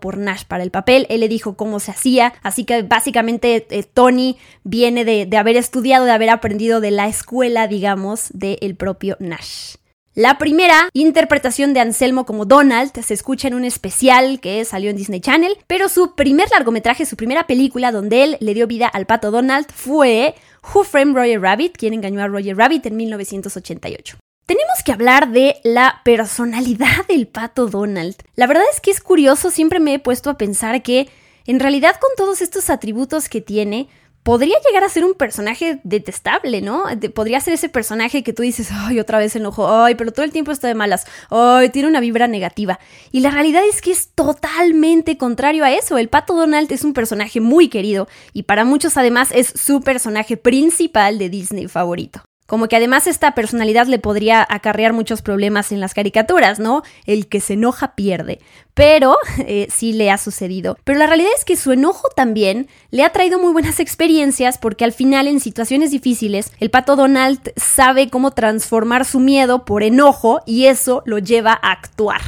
por 0.00 0.18
Nash 0.18 0.44
para 0.44 0.62
el 0.62 0.70
papel. 0.70 1.06
Él 1.08 1.20
le 1.20 1.28
dijo 1.28 1.56
cómo 1.56 1.80
se 1.80 1.90
hacía, 1.90 2.34
así 2.42 2.64
que 2.64 2.82
básicamente 2.82 3.66
eh, 3.70 3.82
Tony 3.82 4.36
viene 4.64 5.04
de, 5.04 5.26
de, 5.26 5.36
haber 5.36 5.56
estudiado, 5.56 6.04
de 6.04 6.12
haber 6.12 6.30
aprendido 6.30 6.80
de 6.80 6.90
la 6.90 7.08
escuela, 7.08 7.68
digamos, 7.68 8.30
del 8.32 8.76
propio 8.76 9.16
Nash. 9.18 9.76
La 10.14 10.36
primera 10.36 10.90
interpretación 10.92 11.72
de 11.72 11.80
Anselmo 11.80 12.26
como 12.26 12.44
Donald 12.44 12.92
se 13.02 13.14
escucha 13.14 13.48
en 13.48 13.54
un 13.54 13.64
especial 13.64 14.40
que 14.40 14.62
salió 14.66 14.90
en 14.90 14.96
Disney 14.96 15.20
Channel, 15.20 15.56
pero 15.66 15.88
su 15.88 16.14
primer 16.14 16.50
largometraje, 16.50 17.06
su 17.06 17.16
primera 17.16 17.46
película 17.46 17.92
donde 17.92 18.22
él 18.22 18.36
le 18.40 18.52
dio 18.52 18.66
vida 18.66 18.88
al 18.88 19.06
pato 19.06 19.30
Donald 19.30 19.66
fue 19.74 20.34
Who 20.74 20.84
Framed 20.84 21.16
Roger 21.16 21.40
Rabbit, 21.40 21.78
quien 21.78 21.94
engañó 21.94 22.22
a 22.22 22.28
Roger 22.28 22.58
Rabbit 22.58 22.84
en 22.84 22.96
1988. 22.96 24.18
Tenemos 24.46 24.82
que 24.84 24.92
hablar 24.92 25.30
de 25.30 25.56
la 25.62 26.00
personalidad 26.04 27.06
del 27.08 27.28
pato 27.28 27.68
Donald. 27.68 28.16
La 28.34 28.46
verdad 28.46 28.64
es 28.72 28.80
que 28.80 28.90
es 28.90 29.00
curioso, 29.00 29.50
siempre 29.50 29.80
me 29.80 29.94
he 29.94 29.98
puesto 29.98 30.30
a 30.30 30.36
pensar 30.36 30.82
que 30.82 31.08
en 31.46 31.60
realidad 31.60 31.96
con 32.00 32.10
todos 32.16 32.42
estos 32.42 32.68
atributos 32.68 33.28
que 33.28 33.40
tiene, 33.40 33.88
podría 34.22 34.56
llegar 34.66 34.84
a 34.84 34.88
ser 34.88 35.04
un 35.04 35.14
personaje 35.14 35.80
detestable, 35.82 36.60
¿no? 36.60 36.84
podría 37.14 37.40
ser 37.40 37.54
ese 37.54 37.68
personaje 37.68 38.22
que 38.22 38.32
tú 38.32 38.42
dices, 38.42 38.68
ay, 38.72 39.00
otra 39.00 39.18
vez 39.18 39.34
enojo, 39.34 39.68
ay, 39.68 39.94
pero 39.96 40.12
todo 40.12 40.24
el 40.24 40.32
tiempo 40.32 40.52
está 40.52 40.68
de 40.68 40.74
malas, 40.74 41.06
ay, 41.30 41.70
tiene 41.70 41.88
una 41.88 42.00
vibra 42.00 42.28
negativa. 42.28 42.78
Y 43.10 43.20
la 43.20 43.30
realidad 43.30 43.62
es 43.68 43.80
que 43.80 43.90
es 43.90 44.10
totalmente 44.14 45.18
contrario 45.18 45.64
a 45.64 45.72
eso. 45.72 45.98
El 45.98 46.08
pato 46.08 46.34
Donald 46.34 46.70
es 46.70 46.84
un 46.84 46.94
personaje 46.94 47.40
muy 47.40 47.68
querido 47.68 48.08
y 48.32 48.44
para 48.44 48.64
muchos 48.64 48.96
además 48.96 49.30
es 49.32 49.52
su 49.56 49.80
personaje 49.80 50.36
principal 50.36 51.18
de 51.18 51.28
Disney 51.28 51.66
favorito. 51.68 52.22
Como 52.52 52.68
que 52.68 52.76
además 52.76 53.06
esta 53.06 53.34
personalidad 53.34 53.86
le 53.86 53.98
podría 53.98 54.46
acarrear 54.46 54.92
muchos 54.92 55.22
problemas 55.22 55.72
en 55.72 55.80
las 55.80 55.94
caricaturas, 55.94 56.60
¿no? 56.60 56.82
El 57.06 57.26
que 57.26 57.40
se 57.40 57.54
enoja 57.54 57.94
pierde. 57.94 58.40
Pero 58.74 59.16
eh, 59.38 59.68
sí 59.70 59.94
le 59.94 60.10
ha 60.10 60.18
sucedido. 60.18 60.76
Pero 60.84 60.98
la 60.98 61.06
realidad 61.06 61.30
es 61.34 61.46
que 61.46 61.56
su 61.56 61.72
enojo 61.72 62.10
también 62.14 62.68
le 62.90 63.04
ha 63.04 63.10
traído 63.10 63.38
muy 63.38 63.54
buenas 63.54 63.80
experiencias 63.80 64.58
porque 64.58 64.84
al 64.84 64.92
final 64.92 65.28
en 65.28 65.40
situaciones 65.40 65.92
difíciles 65.92 66.52
el 66.60 66.70
pato 66.70 66.94
Donald 66.94 67.40
sabe 67.56 68.10
cómo 68.10 68.32
transformar 68.32 69.06
su 69.06 69.18
miedo 69.18 69.64
por 69.64 69.82
enojo 69.82 70.42
y 70.44 70.66
eso 70.66 71.02
lo 71.06 71.20
lleva 71.20 71.52
a 71.54 71.72
actuar. 71.72 72.20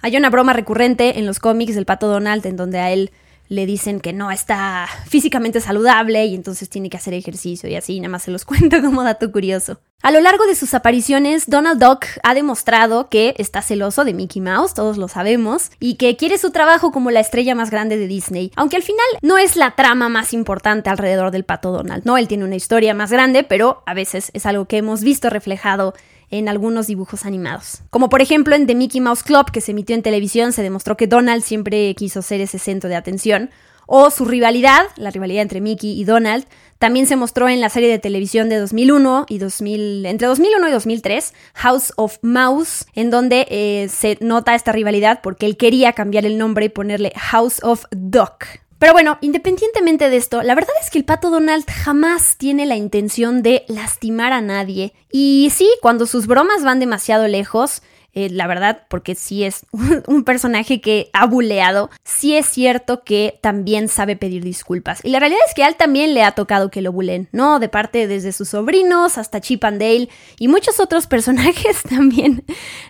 Hay 0.00 0.16
una 0.16 0.30
broma 0.30 0.54
recurrente 0.54 1.18
en 1.18 1.26
los 1.26 1.38
cómics 1.38 1.74
del 1.74 1.84
pato 1.84 2.06
Donald 2.06 2.46
en 2.46 2.56
donde 2.56 2.78
a 2.78 2.92
él 2.92 3.10
le 3.48 3.66
dicen 3.66 4.00
que 4.00 4.12
no 4.12 4.30
está 4.30 4.88
físicamente 5.06 5.60
saludable 5.60 6.24
y 6.26 6.34
entonces 6.34 6.68
tiene 6.68 6.90
que 6.90 6.96
hacer 6.96 7.14
ejercicio 7.14 7.68
y 7.68 7.76
así, 7.76 8.00
nada 8.00 8.10
más 8.10 8.22
se 8.24 8.30
los 8.30 8.44
cuento 8.46 8.80
como 8.80 9.02
dato 9.02 9.30
curioso. 9.32 9.80
A 10.02 10.10
lo 10.10 10.20
largo 10.20 10.46
de 10.46 10.54
sus 10.54 10.74
apariciones, 10.74 11.48
Donald 11.48 11.82
Duck 11.82 12.04
ha 12.22 12.34
demostrado 12.34 13.08
que 13.08 13.34
está 13.38 13.62
celoso 13.62 14.04
de 14.04 14.12
Mickey 14.12 14.42
Mouse, 14.42 14.74
todos 14.74 14.98
lo 14.98 15.08
sabemos, 15.08 15.70
y 15.80 15.94
que 15.94 16.16
quiere 16.16 16.38
su 16.38 16.50
trabajo 16.50 16.92
como 16.92 17.10
la 17.10 17.20
estrella 17.20 17.54
más 17.54 17.70
grande 17.70 17.96
de 17.96 18.06
Disney, 18.06 18.52
aunque 18.56 18.76
al 18.76 18.82
final 18.82 19.06
no 19.22 19.38
es 19.38 19.56
la 19.56 19.74
trama 19.74 20.08
más 20.08 20.32
importante 20.32 20.90
alrededor 20.90 21.30
del 21.30 21.44
pato 21.44 21.72
Donald, 21.72 22.04
¿no? 22.04 22.18
Él 22.18 22.28
tiene 22.28 22.44
una 22.44 22.56
historia 22.56 22.94
más 22.94 23.10
grande, 23.10 23.42
pero 23.42 23.82
a 23.86 23.94
veces 23.94 24.30
es 24.34 24.46
algo 24.46 24.66
que 24.66 24.76
hemos 24.76 25.02
visto 25.02 25.30
reflejado 25.30 25.94
en 26.30 26.48
algunos 26.48 26.86
dibujos 26.86 27.24
animados. 27.24 27.82
Como 27.90 28.08
por 28.08 28.22
ejemplo 28.22 28.54
en 28.54 28.66
The 28.66 28.74
Mickey 28.74 29.00
Mouse 29.00 29.22
Club, 29.22 29.50
que 29.50 29.60
se 29.60 29.72
emitió 29.72 29.94
en 29.94 30.02
televisión, 30.02 30.52
se 30.52 30.62
demostró 30.62 30.96
que 30.96 31.06
Donald 31.06 31.42
siempre 31.42 31.94
quiso 31.94 32.22
ser 32.22 32.40
ese 32.40 32.58
centro 32.58 32.88
de 32.88 32.96
atención. 32.96 33.50
O 33.86 34.10
su 34.10 34.24
rivalidad, 34.24 34.86
la 34.96 35.10
rivalidad 35.10 35.42
entre 35.42 35.60
Mickey 35.60 35.98
y 35.98 36.04
Donald, 36.04 36.44
también 36.78 37.06
se 37.06 37.16
mostró 37.16 37.48
en 37.48 37.60
la 37.60 37.70
serie 37.70 37.88
de 37.88 38.00
televisión 38.00 38.48
de 38.48 38.56
2001 38.56 39.26
y 39.28 39.38
2000, 39.38 40.06
entre 40.06 40.26
2001 40.26 40.68
y 40.68 40.72
2003, 40.72 41.34
House 41.54 41.92
of 41.96 42.18
Mouse, 42.20 42.86
en 42.94 43.10
donde 43.10 43.46
eh, 43.48 43.88
se 43.88 44.18
nota 44.20 44.54
esta 44.54 44.72
rivalidad 44.72 45.20
porque 45.22 45.46
él 45.46 45.56
quería 45.56 45.92
cambiar 45.92 46.26
el 46.26 46.36
nombre 46.36 46.66
y 46.66 46.68
ponerle 46.68 47.12
House 47.14 47.60
of 47.62 47.84
Duck. 47.92 48.65
Pero 48.78 48.92
bueno, 48.92 49.16
independientemente 49.22 50.10
de 50.10 50.16
esto, 50.16 50.42
la 50.42 50.54
verdad 50.54 50.74
es 50.82 50.90
que 50.90 50.98
el 50.98 51.04
pato 51.04 51.30
Donald 51.30 51.64
jamás 51.70 52.36
tiene 52.36 52.66
la 52.66 52.76
intención 52.76 53.42
de 53.42 53.64
lastimar 53.68 54.32
a 54.32 54.42
nadie. 54.42 54.92
Y 55.10 55.50
sí, 55.54 55.68
cuando 55.80 56.04
sus 56.06 56.26
bromas 56.26 56.62
van 56.62 56.78
demasiado 56.78 57.26
lejos, 57.26 57.82
eh, 58.16 58.30
la 58.30 58.46
verdad, 58.46 58.86
porque 58.88 59.14
sí 59.14 59.44
es 59.44 59.66
un 60.06 60.24
personaje 60.24 60.80
que 60.80 61.10
ha 61.12 61.26
buleado, 61.26 61.90
sí 62.02 62.34
es 62.34 62.46
cierto 62.46 63.04
que 63.04 63.38
también 63.42 63.88
sabe 63.88 64.16
pedir 64.16 64.42
disculpas. 64.42 65.04
Y 65.04 65.10
la 65.10 65.20
realidad 65.20 65.42
es 65.46 65.52
que 65.52 65.64
a 65.64 65.68
él 65.68 65.76
también 65.76 66.14
le 66.14 66.22
ha 66.22 66.32
tocado 66.32 66.70
que 66.70 66.80
lo 66.80 66.92
bulen, 66.92 67.28
¿no? 67.32 67.60
De 67.60 67.68
parte 67.68 68.06
desde 68.06 68.32
sus 68.32 68.48
sobrinos 68.48 69.18
hasta 69.18 69.42
Chip 69.42 69.62
and 69.64 69.78
Dale 69.78 70.08
y 70.38 70.48
muchos 70.48 70.80
otros 70.80 71.06
personajes 71.08 71.82
también 71.82 72.42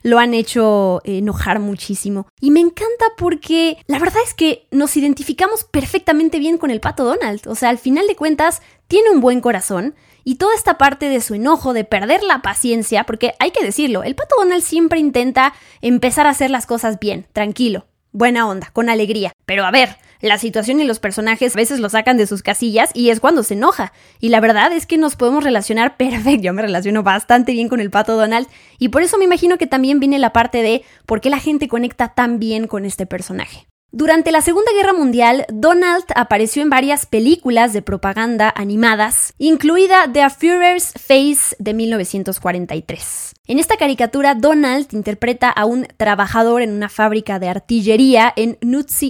lo 0.04 0.20
han 0.20 0.32
hecho 0.32 1.00
enojar 1.02 1.58
muchísimo. 1.58 2.28
Y 2.40 2.52
me 2.52 2.60
encanta 2.60 3.06
porque 3.18 3.78
la 3.88 3.98
verdad 3.98 4.22
es 4.24 4.32
que 4.32 4.68
nos 4.70 4.96
identificamos 4.96 5.64
perfectamente 5.64 6.38
bien 6.38 6.56
con 6.56 6.70
el 6.70 6.78
pato 6.78 7.02
Donald. 7.02 7.48
O 7.48 7.56
sea, 7.56 7.70
al 7.70 7.78
final 7.78 8.06
de 8.06 8.14
cuentas, 8.14 8.62
tiene 8.86 9.10
un 9.10 9.20
buen 9.20 9.40
corazón 9.40 9.96
y 10.28 10.34
toda 10.34 10.56
esta 10.56 10.76
parte 10.76 11.08
de 11.08 11.20
su 11.20 11.34
enojo, 11.34 11.72
de 11.72 11.84
perder 11.84 12.24
la 12.24 12.42
paciencia, 12.42 13.04
porque 13.04 13.34
hay 13.38 13.52
que 13.52 13.64
decirlo, 13.64 14.02
el 14.02 14.16
pato 14.16 14.34
Donald 14.36 14.60
siempre 14.60 14.98
intenta 14.98 15.54
empezar 15.82 16.26
a 16.26 16.30
hacer 16.30 16.50
las 16.50 16.66
cosas 16.66 16.98
bien, 16.98 17.28
tranquilo, 17.32 17.86
buena 18.10 18.48
onda, 18.48 18.70
con 18.72 18.90
alegría. 18.90 19.30
Pero 19.44 19.64
a 19.64 19.70
ver, 19.70 19.98
la 20.20 20.36
situación 20.38 20.80
y 20.80 20.84
los 20.84 20.98
personajes 20.98 21.54
a 21.54 21.56
veces 21.60 21.78
lo 21.78 21.88
sacan 21.90 22.16
de 22.16 22.26
sus 22.26 22.42
casillas 22.42 22.90
y 22.92 23.10
es 23.10 23.20
cuando 23.20 23.44
se 23.44 23.54
enoja. 23.54 23.92
Y 24.18 24.30
la 24.30 24.40
verdad 24.40 24.72
es 24.72 24.84
que 24.84 24.98
nos 24.98 25.14
podemos 25.14 25.44
relacionar 25.44 25.96
perfecto. 25.96 26.42
Yo 26.42 26.52
me 26.52 26.62
relaciono 26.62 27.04
bastante 27.04 27.52
bien 27.52 27.68
con 27.68 27.78
el 27.78 27.90
pato 27.90 28.16
Donald 28.16 28.48
y 28.80 28.88
por 28.88 29.02
eso 29.02 29.18
me 29.18 29.26
imagino 29.26 29.58
que 29.58 29.68
también 29.68 30.00
viene 30.00 30.18
la 30.18 30.32
parte 30.32 30.60
de 30.60 30.82
por 31.06 31.20
qué 31.20 31.30
la 31.30 31.38
gente 31.38 31.68
conecta 31.68 32.14
tan 32.14 32.40
bien 32.40 32.66
con 32.66 32.84
este 32.84 33.06
personaje. 33.06 33.68
Durante 33.96 34.30
la 34.30 34.42
Segunda 34.42 34.70
Guerra 34.74 34.92
Mundial, 34.92 35.46
Donald 35.48 36.04
apareció 36.14 36.60
en 36.60 36.68
varias 36.68 37.06
películas 37.06 37.72
de 37.72 37.80
propaganda 37.80 38.52
animadas, 38.54 39.32
incluida 39.38 40.12
The 40.12 40.28
Führer's 40.28 40.92
Face 40.92 41.56
de 41.58 41.72
1943. 41.72 43.32
En 43.46 43.58
esta 43.58 43.78
caricatura, 43.78 44.34
Donald 44.34 44.88
interpreta 44.92 45.48
a 45.48 45.64
un 45.64 45.86
trabajador 45.96 46.60
en 46.60 46.72
una 46.72 46.90
fábrica 46.90 47.38
de 47.38 47.48
artillería 47.48 48.30
en 48.36 48.58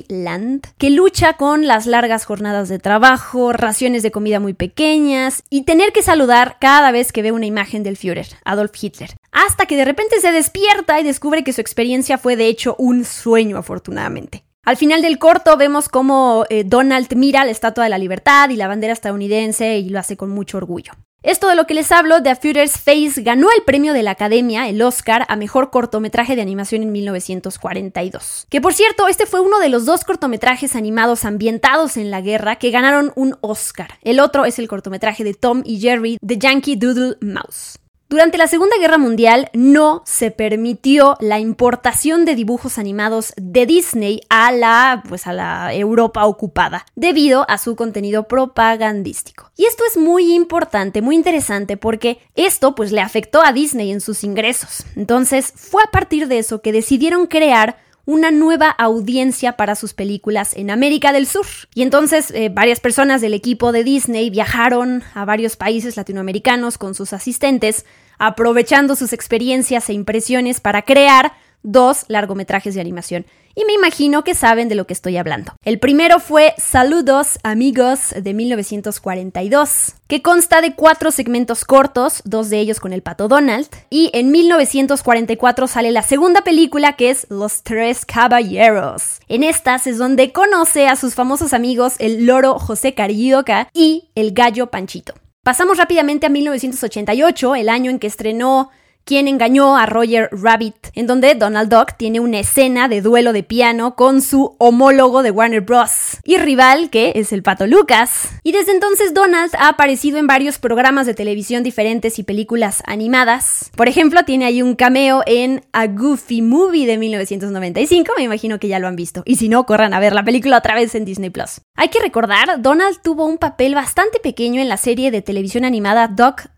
Land 0.09 0.69
que 0.79 0.91
lucha 0.91 1.33
con 1.33 1.67
las 1.67 1.87
largas 1.87 2.25
jornadas 2.25 2.69
de 2.69 2.79
trabajo, 2.79 3.53
raciones 3.53 4.05
de 4.05 4.13
comida 4.13 4.39
muy 4.39 4.53
pequeñas 4.53 5.43
y 5.51 5.63
tener 5.63 5.91
que 5.93 6.03
saludar 6.03 6.59
cada 6.61 6.93
vez 6.93 7.11
que 7.11 7.23
ve 7.23 7.33
una 7.33 7.47
imagen 7.47 7.83
del 7.83 7.97
Führer, 7.97 8.29
Adolf 8.45 8.73
Hitler. 8.81 9.17
Hasta 9.33 9.67
que 9.67 9.77
de 9.77 9.85
repente 9.85 10.21
se 10.21 10.31
despierta 10.31 11.01
y 11.01 11.05
descubre 11.05 11.43
que 11.43 11.53
su 11.53 11.61
experiencia 11.61 12.19
fue 12.19 12.37
de 12.37 12.47
hecho 12.47 12.77
un 12.79 13.05
sueño, 13.05 13.57
afortunadamente. 13.59 14.46
Al 14.67 14.77
final 14.77 15.01
del 15.01 15.21
corto 15.21 15.57
vemos 15.57 15.89
cómo 15.89 16.45
eh, 16.51 16.65
Donald 16.65 17.15
mira 17.15 17.45
la 17.45 17.53
Estatua 17.53 17.85
de 17.85 17.91
la 17.91 17.99
Libertad 17.99 18.51
y 18.51 18.57
la 18.57 18.67
bandera 18.67 18.93
estadounidense 18.93 19.79
y 19.79 19.91
lo 19.91 20.01
hace 20.01 20.17
con 20.17 20.31
mucho 20.31 20.57
orgullo. 20.57 20.93
Esto 21.23 21.47
de 21.47 21.55
lo 21.55 21.69
que 21.69 21.75
les 21.75 21.93
hablo, 21.93 22.21
The 22.21 22.35
Führer's 22.35 22.73
Face 22.73 23.23
ganó 23.23 23.47
el 23.57 23.63
premio 23.63 23.93
de 23.93 24.03
la 24.03 24.11
Academia, 24.11 24.69
el 24.69 24.83
Oscar, 24.83 25.25
a 25.29 25.37
Mejor 25.37 25.71
Cortometraje 25.71 26.35
de 26.35 26.43
Animación 26.43 26.83
en 26.83 26.91
1942. 26.91 28.49
Que 28.51 28.61
por 28.61 28.75
cierto, 28.75 29.07
este 29.07 29.27
fue 29.27 29.39
uno 29.39 29.61
de 29.61 29.69
los 29.69 29.87
dos 29.87 30.03
cortometrajes 30.03 30.75
animados 30.75 31.25
ambientados 31.25 31.97
en 31.97 32.11
la 32.11 32.21
guerra 32.21 32.57
que 32.57 32.73
ganaron 32.73 33.13
un 33.15 33.37
Oscar. 33.43 33.91
El 34.03 34.19
otro 34.19 34.47
es 34.47 34.59
el 34.59 34.67
cortometraje 34.67 35.23
de 35.23 35.35
Tom 35.35 35.63
y 35.65 35.79
Jerry, 35.79 36.19
The 36.27 36.39
Yankee 36.39 36.75
Doodle 36.75 37.19
Mouse. 37.21 37.79
Durante 38.09 38.39
la 38.39 38.47
Segunda 38.47 38.77
Guerra 38.79 38.99
Mundial 38.99 39.51
no 39.53 40.03
se 40.07 40.31
permitió 40.31 41.17
la 41.19 41.41
importación 41.41 42.25
de 42.25 42.37
dibujos 42.37 42.79
animados 42.79 43.33
de 43.37 43.67
Disney 43.67 44.21
a 44.29 44.53
la, 44.53 45.03
pues 45.09 45.27
a 45.27 45.33
la 45.33 45.75
Europa 45.75 46.25
ocupada, 46.25 46.87
debido 46.95 47.45
a 47.51 47.59
su 47.59 47.75
contenido 47.75 48.29
propagandístico. 48.29 49.51
Y 49.57 49.65
esto 49.65 49.83
es 49.91 49.97
muy 49.97 50.35
importante, 50.37 51.03
muy 51.03 51.17
interesante, 51.17 51.77
porque 51.77 52.21
esto 52.37 52.77
pues 52.77 52.93
le 52.93 53.01
afectó 53.01 53.43
a 53.43 53.53
Disney 53.53 53.91
en 53.91 54.01
sus 54.01 54.23
ingresos. 54.23 54.85
Entonces 54.95 55.53
fue 55.57 55.83
a 55.83 55.91
partir 55.91 56.29
de 56.29 56.39
eso 56.39 56.63
que 56.63 56.71
decidieron 56.71 57.27
crear 57.27 57.77
una 58.07 58.31
nueva 58.31 58.71
audiencia 58.71 59.57
para 59.57 59.75
sus 59.75 59.93
películas 59.93 60.55
en 60.55 60.71
América 60.71 61.13
del 61.13 61.27
Sur. 61.27 61.47
Y 61.75 61.83
entonces 61.83 62.31
eh, 62.31 62.49
varias 62.49 62.81
personas 62.81 63.21
del 63.21 63.35
equipo 63.35 63.73
de 63.73 63.85
Disney 63.85 64.31
viajaron 64.31 65.03
a 65.13 65.25
varios 65.25 65.57
países 65.57 65.97
latinoamericanos 65.97 66.79
con 66.79 66.95
sus 66.95 67.13
asistentes, 67.13 67.85
aprovechando 68.19 68.95
sus 68.95 69.13
experiencias 69.13 69.91
e 69.91 69.93
impresiones 69.93 70.61
para 70.61 70.83
crear 70.83 71.33
dos 71.65 72.05
largometrajes 72.09 72.75
de 72.75 72.81
animación. 72.81 73.27
Y 73.57 73.65
me 73.65 73.73
imagino 73.73 74.23
que 74.23 74.35
saben 74.35 74.69
de 74.69 74.75
lo 74.75 74.87
que 74.87 74.93
estoy 74.93 75.17
hablando. 75.17 75.55
El 75.65 75.79
primero 75.81 76.21
fue 76.21 76.55
Saludos 76.59 77.39
Amigos 77.43 78.15
de 78.15 78.35
1942, 78.35 79.95
que 80.07 80.21
consta 80.21 80.61
de 80.61 80.75
cuatro 80.75 81.11
segmentos 81.11 81.65
cortos, 81.65 82.21
dos 82.25 82.51
de 82.51 82.59
ellos 82.61 82.79
con 82.79 82.93
el 82.93 83.03
pato 83.03 83.29
Donald, 83.29 83.67
y 83.89 84.11
en 84.13 84.31
1944 84.31 85.67
sale 85.67 85.91
la 85.91 86.03
segunda 86.03 86.43
película 86.43 86.97
que 86.97 87.09
es 87.09 87.27
Los 87.31 87.63
Tres 87.63 88.05
Caballeros. 88.05 89.21
En 89.27 89.43
estas 89.43 89.87
es 89.87 89.97
donde 89.97 90.33
conoce 90.33 90.87
a 90.87 90.97
sus 90.97 91.15
famosos 91.15 91.55
amigos 91.55 91.95
el 91.99 92.27
loro 92.27 92.59
José 92.59 92.95
Carioca 92.95 93.69
y 93.73 94.11
el 94.15 94.33
gallo 94.33 94.67
Panchito. 94.67 95.15
Pasamos 95.43 95.79
rápidamente 95.79 96.27
a 96.27 96.29
1988, 96.29 97.55
el 97.55 97.69
año 97.71 97.91
en 97.91 98.01
que 98.01 98.09
estrenó 98.09 98.71
quien 99.07 99.29
engañó 99.29 99.77
a 99.77 99.87
Roger 99.87 100.29
Rabbit, 100.33 100.89
en 100.95 101.07
donde 101.07 101.37
Donald 101.37 101.73
Duck 101.73 101.97
tiene 101.97 102.19
una 102.19 102.41
escena 102.41 102.89
de 102.89 103.01
duelo 103.01 103.33
de 103.33 103.45
piano 103.45 103.95
con 103.95 104.21
su 104.21 104.57
homólogo 104.59 105.23
de 105.23 105.31
Warner 105.31 105.61
Bros. 105.61 106.19
y 106.25 106.39
rival, 106.39 106.91
que 106.91 107.13
es 107.15 107.33
el 107.33 107.45
pato 107.45 107.69
Lucas. 107.69 108.31
Y 108.43 108.51
desde 108.51 108.73
entonces 108.73 109.15
Donald 109.15 109.55
ha 109.61 109.69
aparecido 109.69 110.19
en 110.19 110.27
varios 110.27 110.59
programas 110.59 111.07
de 111.07 111.15
televisión 111.15 111.63
diferentes 111.63 112.19
y 112.19 112.25
películas 112.25 112.83
animadas. 112.85 113.71
Por 113.77 113.89
ejemplo, 113.89 114.25
tiene 114.25 114.45
ahí 114.45 114.61
un 114.61 114.75
cameo 114.75 115.23
en 115.25 115.65
A 115.73 115.87
Goofy 115.87 116.43
Movie 116.43 116.87
de 116.87 116.99
1995, 116.99 118.13
me 118.17 118.25
imagino 118.25 118.59
que 118.59 118.67
ya 118.67 118.81
lo 118.81 118.89
han 118.89 118.97
visto. 118.97 119.23
Y 119.25 119.37
si 119.37 119.49
no, 119.49 119.67
corran 119.67 119.95
a 119.95 120.01
ver 120.01 120.15
la 120.15 120.25
película 120.25 120.59
otra 120.59 120.75
vez 120.75 120.97
en 120.97 121.05
Disney 121.05 121.31
Plus. 121.31 121.61
Hay 121.77 121.91
que 121.91 122.01
recordar, 122.01 122.61
Donald 122.61 122.99
tuvo 123.05 123.25
un 123.25 123.39
papel 123.39 123.77
bastante 123.77 124.19
pequeño 124.19 124.61
en 124.61 124.69
la 124.69 124.79
serie 124.79 125.13
de 125.13 125.23
televisión 125.23 125.65
animada 125.65 126.09
Duck 126.09 126.49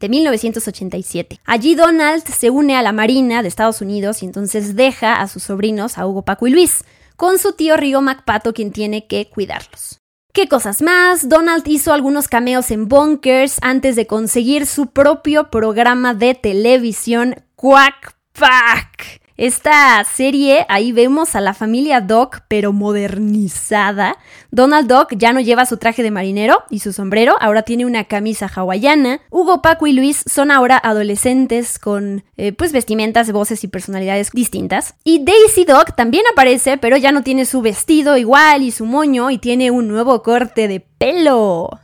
De 0.00 0.08
1987. 0.08 1.40
Allí 1.44 1.74
Donald 1.74 2.24
se 2.24 2.48
une 2.50 2.76
a 2.76 2.82
la 2.82 2.92
Marina 2.92 3.42
de 3.42 3.48
Estados 3.48 3.82
Unidos 3.82 4.22
y 4.22 4.26
entonces 4.26 4.74
deja 4.74 5.20
a 5.20 5.28
sus 5.28 5.42
sobrinos, 5.42 5.98
a 5.98 6.06
Hugo, 6.06 6.22
Paco 6.22 6.46
y 6.46 6.50
Luis, 6.50 6.82
con 7.16 7.38
su 7.38 7.52
tío 7.52 7.76
Río 7.76 8.00
MacPato 8.00 8.54
quien 8.54 8.72
tiene 8.72 9.06
que 9.06 9.28
cuidarlos. 9.28 10.00
¿Qué 10.32 10.48
cosas 10.48 10.80
más? 10.80 11.28
Donald 11.28 11.66
hizo 11.66 11.92
algunos 11.92 12.26
cameos 12.26 12.70
en 12.70 12.88
Bunkers 12.88 13.58
antes 13.60 13.96
de 13.96 14.06
conseguir 14.06 14.66
su 14.66 14.86
propio 14.86 15.50
programa 15.50 16.14
de 16.14 16.34
televisión 16.34 17.36
Quack 17.54 18.16
Pack. 18.32 19.27
Esta 19.38 20.02
serie, 20.02 20.66
ahí 20.68 20.90
vemos 20.90 21.36
a 21.36 21.40
la 21.40 21.54
familia 21.54 22.00
Doc, 22.00 22.40
pero 22.48 22.72
modernizada. 22.72 24.16
Donald 24.50 24.90
Duck 24.92 25.16
ya 25.16 25.32
no 25.32 25.38
lleva 25.38 25.64
su 25.64 25.76
traje 25.76 26.02
de 26.02 26.10
marinero 26.10 26.64
y 26.70 26.80
su 26.80 26.92
sombrero, 26.92 27.36
ahora 27.38 27.62
tiene 27.62 27.86
una 27.86 28.02
camisa 28.02 28.50
hawaiana. 28.52 29.20
Hugo, 29.30 29.62
Paco 29.62 29.86
y 29.86 29.92
Luis 29.92 30.24
son 30.26 30.50
ahora 30.50 30.76
adolescentes 30.82 31.78
con 31.78 32.24
eh, 32.36 32.52
pues 32.52 32.72
vestimentas, 32.72 33.30
voces 33.30 33.62
y 33.62 33.68
personalidades 33.68 34.32
distintas. 34.32 34.96
Y 35.04 35.22
Daisy 35.22 35.64
Duck 35.64 35.94
también 35.94 36.24
aparece, 36.32 36.76
pero 36.76 36.96
ya 36.96 37.12
no 37.12 37.22
tiene 37.22 37.44
su 37.44 37.62
vestido 37.62 38.16
igual 38.16 38.64
y 38.64 38.72
su 38.72 38.86
moño 38.86 39.30
y 39.30 39.38
tiene 39.38 39.70
un 39.70 39.86
nuevo 39.86 40.20
corte 40.24 40.66
de 40.66 40.80
pelo. 40.80 41.78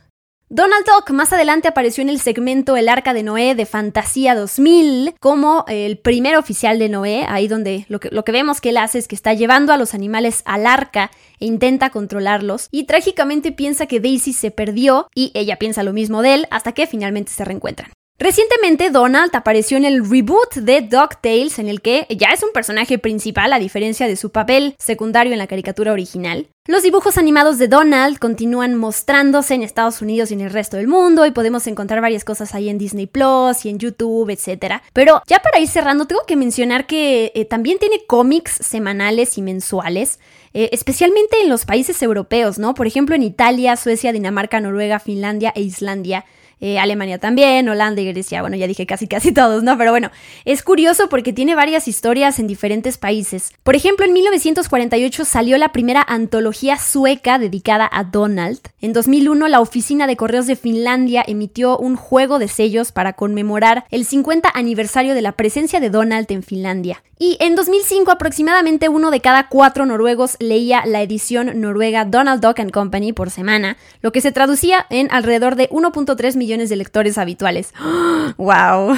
Donald 0.49 0.85
Duck 0.85 1.09
más 1.09 1.33
adelante 1.33 1.67
apareció 1.67 2.03
en 2.03 2.09
el 2.09 2.19
segmento 2.19 2.77
El 2.77 2.87
Arca 2.87 3.15
de 3.15 3.23
Noé 3.23 3.55
de 3.55 3.65
Fantasía 3.65 4.35
2000 4.35 5.15
como 5.19 5.65
el 5.67 5.97
primer 5.97 6.37
oficial 6.37 6.77
de 6.77 6.87
Noé, 6.87 7.25
ahí 7.27 7.47
donde 7.47 7.87
lo 7.89 7.99
que, 7.99 8.09
lo 8.11 8.23
que 8.23 8.31
vemos 8.31 8.61
que 8.61 8.69
él 8.69 8.77
hace 8.77 8.99
es 8.99 9.07
que 9.07 9.15
está 9.15 9.33
llevando 9.33 9.73
a 9.73 9.77
los 9.77 9.95
animales 9.95 10.43
al 10.45 10.67
arca 10.67 11.09
e 11.39 11.47
intenta 11.47 11.89
controlarlos 11.89 12.67
y 12.69 12.83
trágicamente 12.83 13.53
piensa 13.53 13.87
que 13.87 13.99
Daisy 13.99 14.33
se 14.33 14.51
perdió 14.51 15.07
y 15.15 15.31
ella 15.33 15.57
piensa 15.57 15.81
lo 15.81 15.93
mismo 15.93 16.21
de 16.21 16.35
él 16.35 16.47
hasta 16.51 16.73
que 16.73 16.85
finalmente 16.85 17.31
se 17.31 17.43
reencuentran. 17.43 17.94
Recientemente 18.17 18.91
Donald 18.91 19.35
apareció 19.35 19.75
en 19.75 19.83
el 19.83 20.09
reboot 20.09 20.55
de 20.55 20.79
DuckTales 20.79 21.59
en 21.59 21.67
el 21.67 21.81
que 21.81 22.07
ya 22.09 22.29
es 22.29 22.43
un 22.43 22.53
personaje 22.53 22.97
principal 22.97 23.51
a 23.51 23.59
diferencia 23.59 24.07
de 24.07 24.15
su 24.15 24.31
papel 24.31 24.77
secundario 24.79 25.33
en 25.33 25.37
la 25.37 25.47
caricatura 25.47 25.91
original. 25.91 26.47
Los 26.65 26.83
dibujos 26.83 27.17
animados 27.17 27.57
de 27.57 27.67
Donald 27.67 28.17
continúan 28.17 28.75
mostrándose 28.75 29.53
en 29.53 29.63
Estados 29.63 30.01
Unidos 30.01 30.31
y 30.31 30.35
en 30.35 30.41
el 30.41 30.51
resto 30.51 30.77
del 30.77 30.87
mundo 30.87 31.25
y 31.25 31.31
podemos 31.31 31.67
encontrar 31.67 31.99
varias 31.99 32.23
cosas 32.23 32.55
ahí 32.55 32.69
en 32.69 32.77
Disney 32.77 33.05
Plus 33.05 33.65
y 33.65 33.69
en 33.69 33.79
YouTube, 33.79 34.29
etc. 34.29 34.75
Pero 34.93 35.21
ya 35.27 35.39
para 35.39 35.59
ir 35.59 35.67
cerrando 35.67 36.07
tengo 36.07 36.23
que 36.25 36.37
mencionar 36.37 36.87
que 36.87 37.33
eh, 37.35 37.43
también 37.43 37.79
tiene 37.79 38.05
cómics 38.07 38.53
semanales 38.61 39.37
y 39.37 39.41
mensuales. 39.41 40.19
Eh, 40.53 40.69
especialmente 40.71 41.41
en 41.41 41.49
los 41.49 41.65
países 41.65 42.01
europeos, 42.01 42.59
¿no? 42.59 42.75
Por 42.75 42.87
ejemplo, 42.87 43.13
en 43.13 43.23
Italia, 43.23 43.75
Suecia, 43.75 44.13
Dinamarca, 44.13 44.61
Noruega, 44.61 44.99
Finlandia 44.99 45.51
e 45.53 45.61
Islandia 45.61 46.23
eh, 46.59 46.79
Alemania 46.79 47.19
también, 47.19 47.67
Holanda 47.67 48.01
y 48.01 48.07
Grecia, 48.07 48.41
bueno, 48.41 48.55
ya 48.55 48.67
dije 48.67 48.85
casi 48.85 49.07
casi 49.07 49.31
todos, 49.33 49.63
¿no? 49.63 49.77
Pero 49.77 49.91
bueno, 49.91 50.11
es 50.45 50.63
curioso 50.63 51.09
porque 51.09 51.33
tiene 51.33 51.55
varias 51.55 51.87
historias 51.87 52.39
en 52.39 52.47
diferentes 52.47 52.97
países. 52.97 53.53
Por 53.63 53.75
ejemplo, 53.75 54.05
en 54.05 54.13
1948 54.13 55.25
salió 55.25 55.57
la 55.57 55.71
primera 55.71 56.03
antología 56.07 56.77
sueca 56.77 57.37
dedicada 57.37 57.89
a 57.91 58.03
Donald. 58.03 58.59
En 58.81 58.93
2001, 58.93 59.47
la 59.47 59.59
Oficina 59.59 60.07
de 60.07 60.15
Correos 60.15 60.47
de 60.47 60.55
Finlandia 60.55 61.23
emitió 61.27 61.77
un 61.77 61.95
juego 61.95 62.39
de 62.39 62.47
sellos 62.47 62.91
para 62.91 63.13
conmemorar 63.13 63.85
el 63.91 64.05
50 64.05 64.49
aniversario 64.53 65.13
de 65.13 65.21
la 65.21 65.33
presencia 65.33 65.79
de 65.79 65.89
Donald 65.89 66.31
en 66.31 66.43
Finlandia. 66.43 67.03
Y 67.17 67.37
en 67.39 67.55
2005 67.55 68.11
aproximadamente 68.11 68.89
uno 68.89 69.09
de 69.09 69.21
cada 69.21 69.47
cuatro 69.47 69.85
noruegos 69.85 70.35
leía 70.39 70.85
la 70.85 71.01
edición 71.01 71.61
noruega 71.61 72.03
Donald 72.03 72.41
Duck 72.41 72.59
and 72.59 72.71
Company 72.71 73.13
por 73.13 73.29
semana, 73.29 73.77
lo 74.01 74.11
que 74.11 74.19
se 74.19 74.33
traducía 74.33 74.85
en 74.89 75.09
alrededor 75.11 75.55
de 75.55 75.69
1.3 75.69 76.35
millones 76.35 76.44
de 76.69 76.75
lectores 76.75 77.17
habituales. 77.17 77.73
¡Wow! 78.37 78.95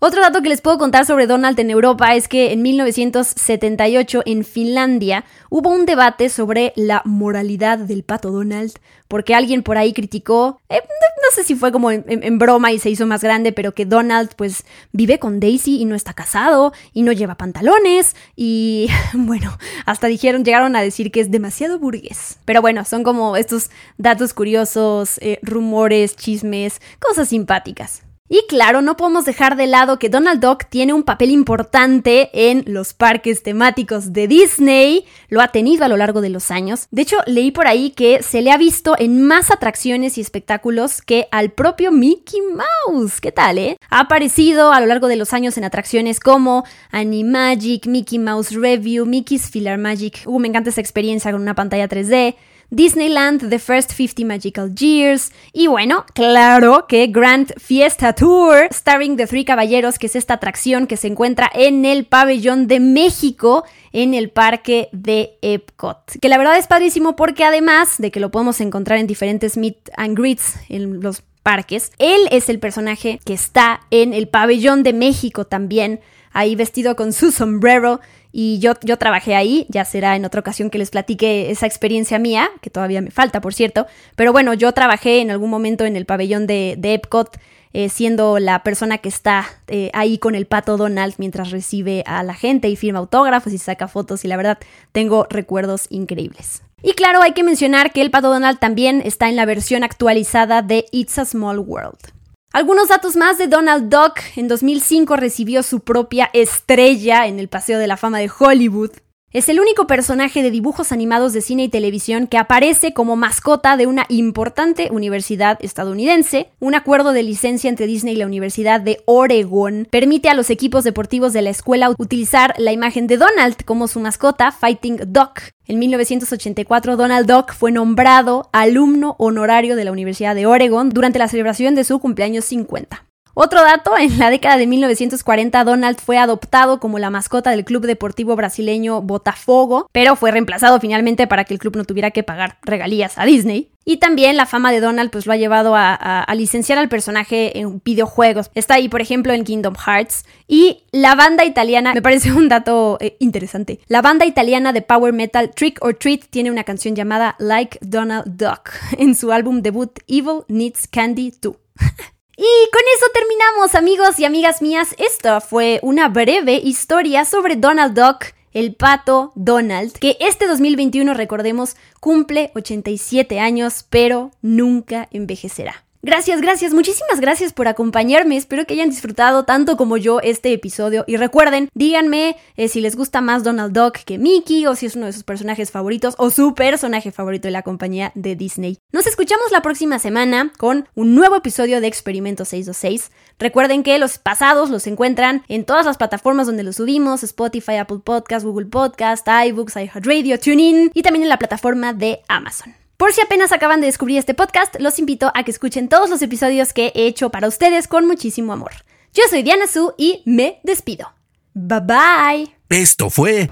Otro 0.00 0.22
dato 0.22 0.42
que 0.42 0.48
les 0.48 0.60
puedo 0.60 0.78
contar 0.78 1.04
sobre 1.06 1.26
Donald 1.26 1.58
en 1.58 1.70
Europa 1.70 2.14
es 2.14 2.28
que 2.28 2.52
en 2.52 2.62
1978 2.62 4.22
en 4.26 4.44
Finlandia 4.44 5.24
hubo 5.50 5.70
un 5.70 5.86
debate 5.86 6.28
sobre 6.28 6.72
la 6.76 7.02
moralidad 7.04 7.78
del 7.78 8.04
pato 8.04 8.30
Donald, 8.30 8.74
porque 9.08 9.34
alguien 9.34 9.64
por 9.64 9.76
ahí 9.76 9.92
criticó, 9.92 10.60
eh, 10.68 10.76
no, 10.76 11.34
sé 11.34 11.42
si 11.42 11.56
fue 11.56 11.72
como 11.72 11.90
en, 11.90 12.38
broma 12.38 12.70
y 12.70 12.78
se 12.78 12.90
hizo 12.90 13.06
más 13.06 13.24
grande, 13.24 13.50
pero 13.50 13.74
que 13.74 13.86
Donald 13.86 14.30
pues 14.36 14.64
vive 14.92 15.18
con 15.18 15.40
Daisy 15.40 15.80
y 15.80 15.84
no 15.84 15.96
está 15.96 16.14
casado 16.14 16.72
y 16.92 17.02
no 17.02 17.10
lleva 17.10 17.34
pantalones 17.34 18.14
y 18.36 18.88
bueno, 19.14 19.58
hasta 19.84 20.06
dijeron, 20.06 20.44
llegaron 20.44 20.76
a 20.76 20.80
decir 20.80 21.10
que 21.10 21.20
es 21.20 21.32
demasiado 21.32 21.80
burgués. 21.80 22.38
Pero 22.44 22.62
bueno, 22.62 22.84
son 22.84 23.02
como 23.02 23.36
estos 23.36 23.70
datos 23.96 24.32
curiosos, 24.32 25.18
eh, 25.18 25.40
rumores, 25.42 26.14
chismes, 26.14 26.80
cosas 27.00 27.30
simpáticas. 27.30 28.07
Y 28.30 28.42
claro, 28.46 28.82
no 28.82 28.98
podemos 28.98 29.24
dejar 29.24 29.56
de 29.56 29.66
lado 29.66 29.98
que 29.98 30.10
Donald 30.10 30.42
Duck 30.42 30.66
tiene 30.68 30.92
un 30.92 31.02
papel 31.02 31.30
importante 31.30 32.28
en 32.34 32.62
los 32.66 32.92
parques 32.92 33.42
temáticos 33.42 34.12
de 34.12 34.28
Disney, 34.28 35.06
lo 35.30 35.40
ha 35.40 35.48
tenido 35.48 35.86
a 35.86 35.88
lo 35.88 35.96
largo 35.96 36.20
de 36.20 36.28
los 36.28 36.50
años. 36.50 36.88
De 36.90 37.02
hecho, 37.02 37.16
leí 37.26 37.50
por 37.52 37.66
ahí 37.66 37.90
que 37.90 38.22
se 38.22 38.42
le 38.42 38.50
ha 38.50 38.58
visto 38.58 38.96
en 38.98 39.26
más 39.26 39.50
atracciones 39.50 40.18
y 40.18 40.20
espectáculos 40.20 41.00
que 41.00 41.26
al 41.30 41.52
propio 41.52 41.90
Mickey 41.90 42.40
Mouse. 42.42 43.22
¿Qué 43.22 43.32
tal, 43.32 43.56
eh? 43.56 43.78
Ha 43.88 44.00
aparecido 44.00 44.72
a 44.72 44.80
lo 44.80 44.86
largo 44.86 45.08
de 45.08 45.16
los 45.16 45.32
años 45.32 45.56
en 45.56 45.64
atracciones 45.64 46.20
como 46.20 46.64
Animagic, 46.90 47.86
Mickey 47.86 48.18
Mouse 48.18 48.52
Review, 48.52 49.06
Mickey's 49.06 49.48
Filler 49.50 49.78
Magic. 49.78 50.22
Uh, 50.26 50.38
me 50.38 50.48
encanta 50.48 50.68
esa 50.68 50.82
experiencia 50.82 51.32
con 51.32 51.40
una 51.40 51.54
pantalla 51.54 51.88
3D. 51.88 52.36
Disneyland 52.70 53.48
The 53.48 53.58
First 53.58 53.92
50 53.92 54.24
Magical 54.26 54.74
Years 54.74 55.32
y 55.52 55.68
bueno, 55.68 56.04
claro 56.14 56.86
que 56.86 57.06
Grand 57.06 57.52
Fiesta 57.58 58.12
Tour 58.14 58.68
starring 58.72 59.16
The 59.16 59.26
Three 59.26 59.44
Caballeros, 59.44 59.98
que 59.98 60.06
es 60.06 60.16
esta 60.16 60.34
atracción 60.34 60.86
que 60.86 60.98
se 60.98 61.06
encuentra 61.06 61.50
en 61.54 61.84
el 61.84 62.04
pabellón 62.04 62.66
de 62.66 62.80
México 62.80 63.64
en 63.92 64.12
el 64.12 64.30
parque 64.30 64.88
de 64.92 65.38
Epcot. 65.40 66.18
Que 66.20 66.28
la 66.28 66.36
verdad 66.36 66.58
es 66.58 66.66
padrísimo 66.66 67.16
porque 67.16 67.44
además 67.44 67.94
de 67.98 68.10
que 68.10 68.20
lo 68.20 68.30
podemos 68.30 68.60
encontrar 68.60 68.98
en 68.98 69.06
diferentes 69.06 69.56
meet 69.56 69.90
and 69.96 70.18
greets 70.18 70.56
en 70.68 71.00
los 71.00 71.22
parques, 71.42 71.92
él 71.98 72.20
es 72.30 72.50
el 72.50 72.58
personaje 72.58 73.18
que 73.24 73.32
está 73.32 73.80
en 73.90 74.12
el 74.12 74.28
pabellón 74.28 74.82
de 74.82 74.92
México 74.92 75.46
también, 75.46 76.00
ahí 76.32 76.54
vestido 76.54 76.96
con 76.96 77.14
su 77.14 77.30
sombrero 77.30 78.00
y 78.32 78.58
yo, 78.58 78.74
yo 78.82 78.98
trabajé 78.98 79.34
ahí, 79.34 79.66
ya 79.68 79.84
será 79.84 80.16
en 80.16 80.24
otra 80.24 80.40
ocasión 80.40 80.70
que 80.70 80.78
les 80.78 80.90
platique 80.90 81.50
esa 81.50 81.66
experiencia 81.66 82.18
mía, 82.18 82.50
que 82.60 82.70
todavía 82.70 83.00
me 83.00 83.10
falta, 83.10 83.40
por 83.40 83.54
cierto. 83.54 83.86
Pero 84.16 84.32
bueno, 84.32 84.54
yo 84.54 84.72
trabajé 84.72 85.20
en 85.20 85.30
algún 85.30 85.50
momento 85.50 85.84
en 85.84 85.96
el 85.96 86.04
pabellón 86.04 86.46
de, 86.46 86.74
de 86.78 86.94
Epcot, 86.94 87.38
eh, 87.72 87.88
siendo 87.88 88.38
la 88.38 88.62
persona 88.62 88.98
que 88.98 89.08
está 89.08 89.46
eh, 89.66 89.90
ahí 89.92 90.18
con 90.18 90.34
el 90.34 90.46
pato 90.46 90.76
Donald 90.76 91.14
mientras 91.18 91.50
recibe 91.50 92.02
a 92.06 92.22
la 92.22 92.34
gente 92.34 92.68
y 92.68 92.76
firma 92.76 92.98
autógrafos 92.98 93.52
y 93.52 93.58
saca 93.58 93.88
fotos. 93.88 94.24
Y 94.24 94.28
la 94.28 94.36
verdad, 94.36 94.58
tengo 94.92 95.26
recuerdos 95.28 95.86
increíbles. 95.90 96.62
Y 96.82 96.92
claro, 96.92 97.22
hay 97.22 97.32
que 97.32 97.42
mencionar 97.42 97.92
que 97.92 98.02
el 98.02 98.10
pato 98.10 98.28
Donald 98.28 98.58
también 98.58 99.02
está 99.04 99.28
en 99.28 99.36
la 99.36 99.46
versión 99.46 99.84
actualizada 99.84 100.62
de 100.62 100.86
It's 100.92 101.18
a 101.18 101.24
Small 101.24 101.58
World. 101.58 102.17
Algunos 102.52 102.88
datos 102.88 103.14
más 103.14 103.36
de 103.36 103.46
Donald 103.46 103.90
Duck. 103.90 104.20
En 104.36 104.48
2005 104.48 105.16
recibió 105.16 105.62
su 105.62 105.80
propia 105.80 106.30
estrella 106.32 107.26
en 107.26 107.38
el 107.38 107.48
Paseo 107.48 107.78
de 107.78 107.86
la 107.86 107.98
Fama 107.98 108.20
de 108.20 108.30
Hollywood. 108.36 108.92
Es 109.30 109.50
el 109.50 109.60
único 109.60 109.86
personaje 109.86 110.42
de 110.42 110.50
dibujos 110.50 110.90
animados 110.90 111.34
de 111.34 111.42
cine 111.42 111.64
y 111.64 111.68
televisión 111.68 112.28
que 112.28 112.38
aparece 112.38 112.94
como 112.94 113.14
mascota 113.14 113.76
de 113.76 113.86
una 113.86 114.06
importante 114.08 114.88
universidad 114.90 115.58
estadounidense. 115.60 116.48
Un 116.60 116.74
acuerdo 116.74 117.12
de 117.12 117.22
licencia 117.22 117.68
entre 117.68 117.86
Disney 117.86 118.14
y 118.14 118.16
la 118.16 118.24
Universidad 118.24 118.80
de 118.80 119.02
Oregon 119.04 119.86
permite 119.90 120.30
a 120.30 120.34
los 120.34 120.48
equipos 120.48 120.82
deportivos 120.82 121.34
de 121.34 121.42
la 121.42 121.50
escuela 121.50 121.90
utilizar 121.98 122.54
la 122.56 122.72
imagen 122.72 123.06
de 123.06 123.18
Donald 123.18 123.64
como 123.66 123.86
su 123.86 124.00
mascota, 124.00 124.50
Fighting 124.50 124.96
Duck. 125.08 125.42
En 125.66 125.78
1984, 125.78 126.96
Donald 126.96 127.30
Duck 127.30 127.52
fue 127.52 127.70
nombrado 127.70 128.48
alumno 128.54 129.14
honorario 129.18 129.76
de 129.76 129.84
la 129.84 129.92
Universidad 129.92 130.34
de 130.34 130.46
Oregon 130.46 130.88
durante 130.88 131.18
la 131.18 131.28
celebración 131.28 131.74
de 131.74 131.84
su 131.84 131.98
cumpleaños 131.98 132.46
50. 132.46 133.07
Otro 133.40 133.62
dato, 133.62 133.96
en 133.96 134.18
la 134.18 134.30
década 134.30 134.56
de 134.56 134.66
1940 134.66 135.62
Donald 135.62 136.00
fue 136.00 136.18
adoptado 136.18 136.80
como 136.80 136.98
la 136.98 137.08
mascota 137.08 137.52
del 137.52 137.64
club 137.64 137.86
deportivo 137.86 138.34
brasileño 138.34 139.00
Botafogo, 139.00 139.88
pero 139.92 140.16
fue 140.16 140.32
reemplazado 140.32 140.80
finalmente 140.80 141.28
para 141.28 141.44
que 141.44 141.54
el 141.54 141.60
club 141.60 141.76
no 141.76 141.84
tuviera 141.84 142.10
que 142.10 142.24
pagar 142.24 142.58
regalías 142.62 143.16
a 143.16 143.26
Disney. 143.26 143.70
Y 143.84 143.98
también 143.98 144.36
la 144.36 144.44
fama 144.44 144.72
de 144.72 144.80
Donald 144.80 145.12
pues 145.12 145.26
lo 145.26 145.32
ha 145.32 145.36
llevado 145.36 145.76
a, 145.76 146.26
licenciar 146.34 146.78
al 146.78 146.88
personaje 146.88 147.60
en 147.60 147.80
videojuegos. 147.84 148.50
Está 148.56 148.74
ahí, 148.74 148.88
por 148.88 149.00
ejemplo, 149.00 149.32
en 149.32 149.44
Kingdom 149.44 149.76
Hearts. 149.76 150.24
Y 150.48 150.82
la 150.90 151.14
banda 151.14 151.44
italiana, 151.44 151.94
me 151.94 152.02
parece 152.02 152.32
un 152.32 152.48
dato 152.48 152.98
eh, 153.00 153.16
interesante. 153.20 153.78
La 153.86 154.02
banda 154.02 154.26
italiana 154.26 154.72
de 154.72 154.82
power 154.82 155.12
metal 155.12 155.52
Trick 155.54 155.78
or 155.80 155.94
Treat 155.94 156.22
tiene 156.28 156.50
una 156.50 156.64
canción 156.64 156.96
llamada 156.96 157.36
Like 157.38 157.78
Donald 157.82 158.36
Duck 158.36 158.70
en 158.98 159.14
su 159.14 159.30
álbum 159.30 159.62
debut 159.62 159.96
Evil 160.08 160.42
Needs 160.48 160.88
Candy 160.88 161.32
2. 161.40 161.54
Y 162.40 162.70
con 162.70 162.82
eso 162.94 163.06
terminamos, 163.12 163.74
amigos 163.74 164.20
y 164.20 164.24
amigas 164.24 164.62
mías. 164.62 164.94
Esta 164.96 165.40
fue 165.40 165.80
una 165.82 166.08
breve 166.08 166.60
historia 166.62 167.24
sobre 167.24 167.56
Donald 167.56 167.98
Duck, 167.98 168.26
el 168.52 168.76
pato 168.76 169.32
Donald, 169.34 169.92
que 169.98 170.16
este 170.20 170.46
2021, 170.46 171.14
recordemos, 171.14 171.74
cumple 171.98 172.52
87 172.54 173.40
años, 173.40 173.84
pero 173.90 174.30
nunca 174.40 175.08
envejecerá. 175.10 175.87
Gracias, 176.00 176.40
gracias, 176.40 176.72
muchísimas 176.72 177.18
gracias 177.20 177.52
por 177.52 177.66
acompañarme. 177.66 178.36
Espero 178.36 178.64
que 178.64 178.74
hayan 178.74 178.88
disfrutado 178.88 179.44
tanto 179.44 179.76
como 179.76 179.96
yo 179.96 180.20
este 180.20 180.52
episodio. 180.52 181.04
Y 181.08 181.16
recuerden, 181.16 181.68
díganme 181.74 182.36
eh, 182.56 182.68
si 182.68 182.80
les 182.80 182.94
gusta 182.94 183.20
más 183.20 183.42
Donald 183.42 183.76
Duck 183.76 184.04
que 184.04 184.16
Mickey, 184.16 184.64
o 184.66 184.76
si 184.76 184.86
es 184.86 184.94
uno 184.94 185.06
de 185.06 185.12
sus 185.12 185.24
personajes 185.24 185.72
favoritos, 185.72 186.14
o 186.18 186.30
su 186.30 186.54
personaje 186.54 187.10
favorito 187.10 187.48
de 187.48 187.52
la 187.52 187.62
compañía 187.62 188.12
de 188.14 188.36
Disney. 188.36 188.78
Nos 188.92 189.08
escuchamos 189.08 189.50
la 189.50 189.60
próxima 189.60 189.98
semana 189.98 190.52
con 190.56 190.88
un 190.94 191.16
nuevo 191.16 191.34
episodio 191.34 191.80
de 191.80 191.88
Experimento 191.88 192.44
626. 192.44 193.10
Recuerden 193.40 193.82
que 193.82 193.98
los 193.98 194.18
pasados 194.18 194.70
los 194.70 194.86
encuentran 194.86 195.42
en 195.48 195.64
todas 195.64 195.84
las 195.84 195.96
plataformas 195.96 196.46
donde 196.46 196.62
los 196.62 196.76
subimos: 196.76 197.24
Spotify, 197.24 197.74
Apple 197.74 197.98
Podcast, 198.04 198.46
Google 198.46 198.66
Podcast, 198.66 199.26
iBooks, 199.26 199.74
iHeartRadio, 199.74 200.38
TuneIn 200.38 200.92
y 200.94 201.02
también 201.02 201.24
en 201.24 201.28
la 201.28 201.40
plataforma 201.40 201.92
de 201.92 202.20
Amazon. 202.28 202.87
Por 202.98 203.12
si 203.12 203.20
apenas 203.20 203.52
acaban 203.52 203.80
de 203.80 203.86
descubrir 203.86 204.18
este 204.18 204.34
podcast, 204.34 204.74
los 204.80 204.98
invito 204.98 205.30
a 205.32 205.44
que 205.44 205.52
escuchen 205.52 205.88
todos 205.88 206.10
los 206.10 206.20
episodios 206.20 206.72
que 206.72 206.90
he 206.96 207.06
hecho 207.06 207.30
para 207.30 207.46
ustedes 207.46 207.86
con 207.86 208.08
muchísimo 208.08 208.52
amor. 208.52 208.72
Yo 209.14 209.22
soy 209.30 209.44
Diana 209.44 209.68
Su 209.68 209.94
y 209.96 210.24
me 210.26 210.58
despido. 210.64 211.12
Bye 211.54 211.80
bye. 211.80 212.56
Esto 212.68 213.08
fue 213.08 213.48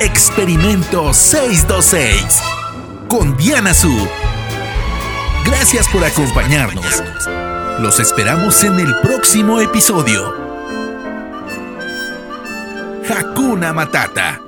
Experimento 0.00 1.14
626 1.14 2.42
con 3.08 3.36
Diana 3.36 3.72
Su. 3.74 3.96
Gracias 5.46 5.86
por 5.86 6.04
acompañarnos. 6.04 7.00
Los 7.78 8.00
esperamos 8.00 8.64
en 8.64 8.80
el 8.80 8.92
próximo 9.02 9.60
episodio. 9.60 10.34
Hakuna 13.08 13.72
Matata. 13.72 14.40